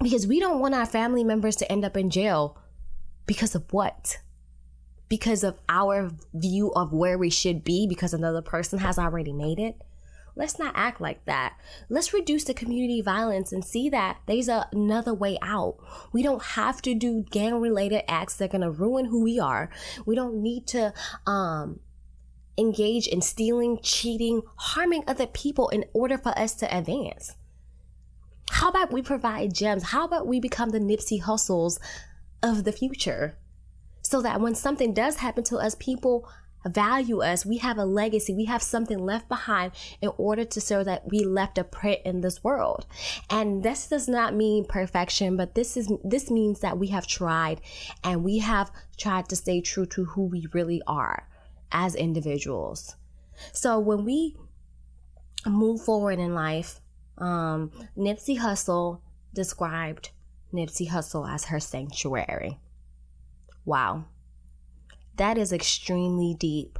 Because 0.00 0.26
we 0.26 0.38
don't 0.38 0.60
want 0.60 0.74
our 0.74 0.86
family 0.86 1.24
members 1.24 1.56
to 1.56 1.72
end 1.72 1.84
up 1.84 1.96
in 1.96 2.10
jail 2.10 2.58
because 3.26 3.56
of 3.56 3.72
what? 3.72 4.18
Because 5.08 5.42
of 5.42 5.58
our 5.68 6.12
view 6.32 6.72
of 6.74 6.92
where 6.92 7.18
we 7.18 7.30
should 7.30 7.64
be 7.64 7.88
because 7.88 8.14
another 8.14 8.42
person 8.42 8.78
has 8.78 8.98
already 8.98 9.32
made 9.32 9.58
it? 9.58 9.82
Let's 10.36 10.58
not 10.58 10.74
act 10.76 11.00
like 11.00 11.24
that. 11.24 11.56
Let's 11.88 12.12
reduce 12.12 12.44
the 12.44 12.54
community 12.54 13.00
violence 13.00 13.52
and 13.52 13.64
see 13.64 13.88
that 13.88 14.18
there's 14.26 14.48
a, 14.48 14.68
another 14.70 15.14
way 15.14 15.38
out. 15.40 15.78
We 16.12 16.22
don't 16.22 16.42
have 16.42 16.82
to 16.82 16.94
do 16.94 17.24
gang 17.30 17.58
related 17.58 18.04
acts 18.06 18.36
that 18.36 18.44
are 18.44 18.58
going 18.58 18.60
to 18.60 18.70
ruin 18.70 19.06
who 19.06 19.24
we 19.24 19.40
are. 19.40 19.70
We 20.04 20.14
don't 20.14 20.42
need 20.42 20.66
to, 20.68 20.92
um, 21.26 21.80
engage 22.58 23.06
in 23.06 23.20
stealing, 23.20 23.78
cheating, 23.82 24.42
harming 24.56 25.04
other 25.06 25.26
people 25.26 25.68
in 25.68 25.84
order 25.92 26.18
for 26.18 26.36
us 26.38 26.54
to 26.54 26.76
advance. 26.76 27.34
How 28.50 28.68
about 28.68 28.92
we 28.92 29.02
provide 29.02 29.54
gems? 29.54 29.84
How 29.84 30.04
about 30.04 30.26
we 30.26 30.40
become 30.40 30.70
the 30.70 30.78
Nipsey 30.78 31.22
Hussles 31.22 31.78
of 32.42 32.64
the 32.64 32.72
future? 32.72 33.38
So 34.02 34.22
that 34.22 34.40
when 34.40 34.54
something 34.54 34.94
does 34.94 35.16
happen 35.16 35.44
to 35.44 35.56
us, 35.56 35.74
people 35.74 36.28
value 36.64 37.22
us. 37.22 37.46
We 37.46 37.58
have 37.58 37.78
a 37.78 37.84
legacy. 37.84 38.34
We 38.34 38.46
have 38.46 38.62
something 38.62 38.98
left 38.98 39.28
behind 39.28 39.72
in 40.00 40.10
order 40.16 40.44
to 40.44 40.60
show 40.60 40.82
that 40.84 41.10
we 41.10 41.20
left 41.20 41.58
a 41.58 41.64
print 41.64 42.00
in 42.04 42.20
this 42.20 42.42
world. 42.42 42.86
And 43.30 43.62
this 43.62 43.88
does 43.88 44.08
not 44.08 44.34
mean 44.34 44.64
perfection, 44.64 45.36
but 45.36 45.54
this 45.54 45.76
is, 45.76 45.92
this 46.04 46.30
means 46.30 46.60
that 46.60 46.78
we 46.78 46.88
have 46.88 47.06
tried 47.06 47.60
and 48.02 48.24
we 48.24 48.38
have 48.38 48.70
tried 48.96 49.28
to 49.28 49.36
stay 49.36 49.60
true 49.60 49.86
to 49.86 50.04
who 50.04 50.24
we 50.24 50.48
really 50.52 50.82
are 50.86 51.28
as 51.72 51.94
individuals. 51.94 52.96
So 53.52 53.78
when 53.78 54.04
we 54.04 54.36
move 55.46 55.82
forward 55.82 56.18
in 56.18 56.34
life, 56.34 56.80
um, 57.18 57.70
Nipsey 57.96 58.38
Hussle 58.38 59.00
described 59.34 60.10
Nipsey 60.52 60.88
Hussle 60.88 61.32
as 61.32 61.46
her 61.46 61.60
sanctuary. 61.60 62.58
Wow. 63.64 64.06
That 65.16 65.38
is 65.38 65.52
extremely 65.52 66.34
deep. 66.34 66.78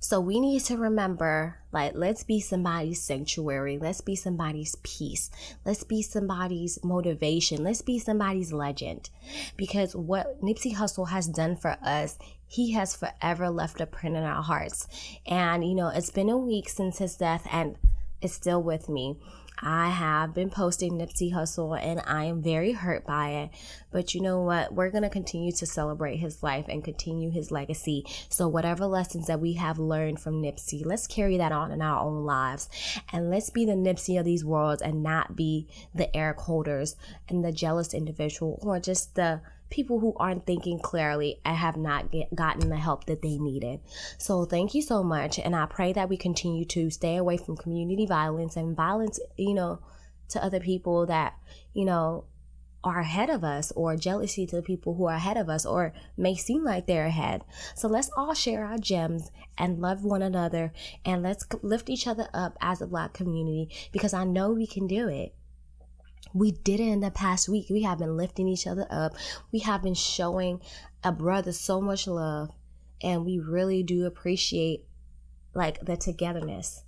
So 0.00 0.20
we 0.20 0.38
need 0.38 0.60
to 0.66 0.76
remember 0.76 1.58
like, 1.72 1.92
let's 1.94 2.22
be 2.22 2.40
somebody's 2.40 3.02
sanctuary. 3.02 3.78
Let's 3.78 4.00
be 4.00 4.14
somebody's 4.14 4.76
peace. 4.82 5.30
Let's 5.64 5.82
be 5.84 6.02
somebody's 6.02 6.82
motivation. 6.84 7.64
Let's 7.64 7.82
be 7.82 7.98
somebody's 7.98 8.52
legend. 8.52 9.10
Because 9.56 9.96
what 9.96 10.40
Nipsey 10.40 10.74
Hussle 10.74 11.08
has 11.08 11.26
done 11.26 11.56
for 11.56 11.76
us, 11.82 12.16
he 12.46 12.72
has 12.72 12.96
forever 12.96 13.50
left 13.50 13.80
a 13.80 13.86
print 13.86 14.16
in 14.16 14.22
our 14.22 14.42
hearts. 14.42 14.86
And, 15.26 15.64
you 15.64 15.74
know, 15.74 15.88
it's 15.88 16.10
been 16.10 16.30
a 16.30 16.38
week 16.38 16.68
since 16.68 16.98
his 16.98 17.16
death 17.16 17.46
and 17.50 17.76
it's 18.22 18.34
still 18.34 18.62
with 18.62 18.88
me. 18.88 19.16
I 19.62 19.90
have 19.90 20.34
been 20.34 20.50
posting 20.50 20.92
Nipsey 20.92 21.32
Hussle 21.32 21.78
and 21.80 22.00
I 22.06 22.24
am 22.24 22.42
very 22.42 22.72
hurt 22.72 23.04
by 23.04 23.30
it. 23.30 23.50
But 23.90 24.14
you 24.14 24.20
know 24.20 24.40
what? 24.42 24.74
We're 24.74 24.90
going 24.90 25.02
to 25.02 25.08
continue 25.08 25.52
to 25.52 25.66
celebrate 25.66 26.16
his 26.16 26.42
life 26.42 26.66
and 26.68 26.84
continue 26.84 27.30
his 27.30 27.50
legacy. 27.50 28.04
So, 28.28 28.48
whatever 28.48 28.86
lessons 28.86 29.26
that 29.26 29.40
we 29.40 29.54
have 29.54 29.78
learned 29.78 30.20
from 30.20 30.42
Nipsey, 30.42 30.84
let's 30.84 31.06
carry 31.06 31.38
that 31.38 31.52
on 31.52 31.72
in 31.72 31.82
our 31.82 32.00
own 32.00 32.24
lives. 32.24 32.68
And 33.12 33.30
let's 33.30 33.50
be 33.50 33.64
the 33.64 33.72
Nipsey 33.72 34.18
of 34.18 34.24
these 34.24 34.44
worlds 34.44 34.82
and 34.82 35.02
not 35.02 35.36
be 35.36 35.68
the 35.94 36.14
Eric 36.16 36.38
Holders 36.38 36.96
and 37.28 37.44
the 37.44 37.52
jealous 37.52 37.94
individual 37.94 38.58
or 38.62 38.78
just 38.78 39.14
the 39.14 39.40
people 39.70 40.00
who 40.00 40.14
aren't 40.16 40.46
thinking 40.46 40.78
clearly 40.78 41.40
and 41.44 41.56
have 41.56 41.76
not 41.76 42.10
get, 42.10 42.34
gotten 42.34 42.68
the 42.68 42.76
help 42.76 43.04
that 43.06 43.22
they 43.22 43.38
needed. 43.38 43.80
So 44.16 44.44
thank 44.44 44.74
you 44.74 44.82
so 44.82 45.02
much. 45.02 45.38
And 45.38 45.54
I 45.54 45.66
pray 45.66 45.92
that 45.92 46.08
we 46.08 46.16
continue 46.16 46.64
to 46.66 46.90
stay 46.90 47.16
away 47.16 47.36
from 47.36 47.56
community 47.56 48.06
violence 48.06 48.56
and 48.56 48.76
violence, 48.76 49.20
you 49.36 49.54
know, 49.54 49.80
to 50.30 50.42
other 50.42 50.60
people 50.60 51.06
that, 51.06 51.34
you 51.74 51.84
know, 51.84 52.24
are 52.84 53.00
ahead 53.00 53.28
of 53.28 53.42
us 53.42 53.72
or 53.72 53.96
jealousy 53.96 54.46
to 54.46 54.56
the 54.56 54.62
people 54.62 54.94
who 54.94 55.06
are 55.06 55.16
ahead 55.16 55.36
of 55.36 55.48
us 55.48 55.66
or 55.66 55.92
may 56.16 56.34
seem 56.34 56.64
like 56.64 56.86
they're 56.86 57.06
ahead. 57.06 57.42
So 57.74 57.88
let's 57.88 58.10
all 58.16 58.34
share 58.34 58.64
our 58.64 58.78
gems 58.78 59.30
and 59.56 59.80
love 59.80 60.04
one 60.04 60.22
another 60.22 60.72
and 61.04 61.22
let's 61.22 61.44
lift 61.62 61.90
each 61.90 62.06
other 62.06 62.28
up 62.32 62.56
as 62.60 62.80
a 62.80 62.86
black 62.86 63.14
community 63.14 63.68
because 63.92 64.14
I 64.14 64.24
know 64.24 64.52
we 64.52 64.66
can 64.66 64.86
do 64.86 65.08
it. 65.08 65.34
We 66.34 66.52
did 66.52 66.80
it 66.80 66.88
in 66.88 67.00
the 67.00 67.10
past 67.10 67.48
week. 67.48 67.66
We 67.70 67.82
have 67.82 67.98
been 67.98 68.16
lifting 68.16 68.48
each 68.48 68.66
other 68.66 68.86
up. 68.90 69.14
We 69.52 69.60
have 69.60 69.82
been 69.82 69.94
showing 69.94 70.60
a 71.02 71.12
brother 71.12 71.52
so 71.52 71.80
much 71.80 72.06
love. 72.06 72.50
And 73.02 73.24
we 73.24 73.38
really 73.38 73.82
do 73.82 74.06
appreciate 74.06 74.84
like 75.54 75.80
the 75.84 75.96
togetherness. 75.96 76.82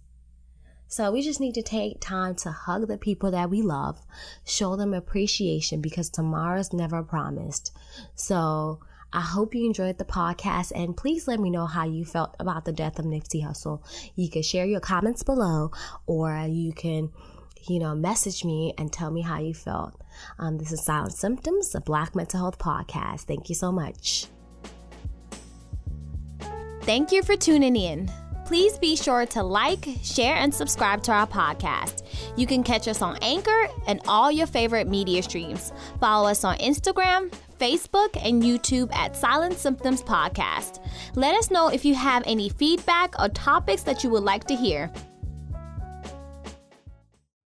So 0.88 1.12
we 1.12 1.22
just 1.22 1.38
need 1.38 1.54
to 1.54 1.62
take 1.62 2.00
time 2.00 2.34
to 2.36 2.50
hug 2.50 2.88
the 2.88 2.98
people 2.98 3.30
that 3.30 3.48
we 3.48 3.62
love, 3.62 4.00
show 4.44 4.74
them 4.74 4.92
appreciation 4.92 5.80
because 5.80 6.10
tomorrow's 6.10 6.72
never 6.72 7.04
promised. 7.04 7.70
So 8.16 8.80
I 9.12 9.20
hope 9.20 9.54
you 9.54 9.66
enjoyed 9.66 9.98
the 9.98 10.04
podcast 10.04 10.72
and 10.74 10.96
please 10.96 11.28
let 11.28 11.38
me 11.38 11.48
know 11.48 11.66
how 11.66 11.84
you 11.84 12.04
felt 12.04 12.34
about 12.40 12.64
the 12.64 12.72
death 12.72 12.98
of 12.98 13.04
Nipsey 13.04 13.44
Hussle. 13.44 13.82
You 14.16 14.28
can 14.28 14.42
share 14.42 14.66
your 14.66 14.80
comments 14.80 15.22
below 15.22 15.70
or 16.06 16.36
you 16.48 16.72
can 16.72 17.10
you 17.68 17.78
know, 17.78 17.94
message 17.94 18.44
me 18.44 18.74
and 18.78 18.92
tell 18.92 19.10
me 19.10 19.22
how 19.22 19.38
you 19.38 19.54
felt. 19.54 20.00
Um, 20.38 20.58
this 20.58 20.72
is 20.72 20.84
Silent 20.84 21.14
Symptoms, 21.14 21.74
a 21.74 21.80
Black 21.80 22.14
Mental 22.14 22.40
Health 22.40 22.58
podcast. 22.58 23.22
Thank 23.22 23.48
you 23.48 23.54
so 23.54 23.70
much. 23.72 24.26
Thank 26.82 27.12
you 27.12 27.22
for 27.22 27.36
tuning 27.36 27.76
in. 27.76 28.10
Please 28.46 28.78
be 28.78 28.96
sure 28.96 29.26
to 29.26 29.44
like, 29.44 29.86
share, 30.02 30.34
and 30.34 30.52
subscribe 30.52 31.04
to 31.04 31.12
our 31.12 31.26
podcast. 31.26 32.02
You 32.36 32.48
can 32.48 32.64
catch 32.64 32.88
us 32.88 33.00
on 33.00 33.16
Anchor 33.22 33.68
and 33.86 34.00
all 34.08 34.32
your 34.32 34.48
favorite 34.48 34.88
media 34.88 35.22
streams. 35.22 35.72
Follow 36.00 36.28
us 36.28 36.42
on 36.42 36.58
Instagram, 36.58 37.32
Facebook, 37.60 38.18
and 38.26 38.42
YouTube 38.42 38.92
at 38.92 39.14
Silent 39.14 39.56
Symptoms 39.56 40.02
Podcast. 40.02 40.84
Let 41.14 41.36
us 41.36 41.52
know 41.52 41.68
if 41.68 41.84
you 41.84 41.94
have 41.94 42.24
any 42.26 42.48
feedback 42.48 43.14
or 43.20 43.28
topics 43.28 43.84
that 43.84 44.02
you 44.02 44.10
would 44.10 44.24
like 44.24 44.44
to 44.48 44.56
hear. 44.56 44.90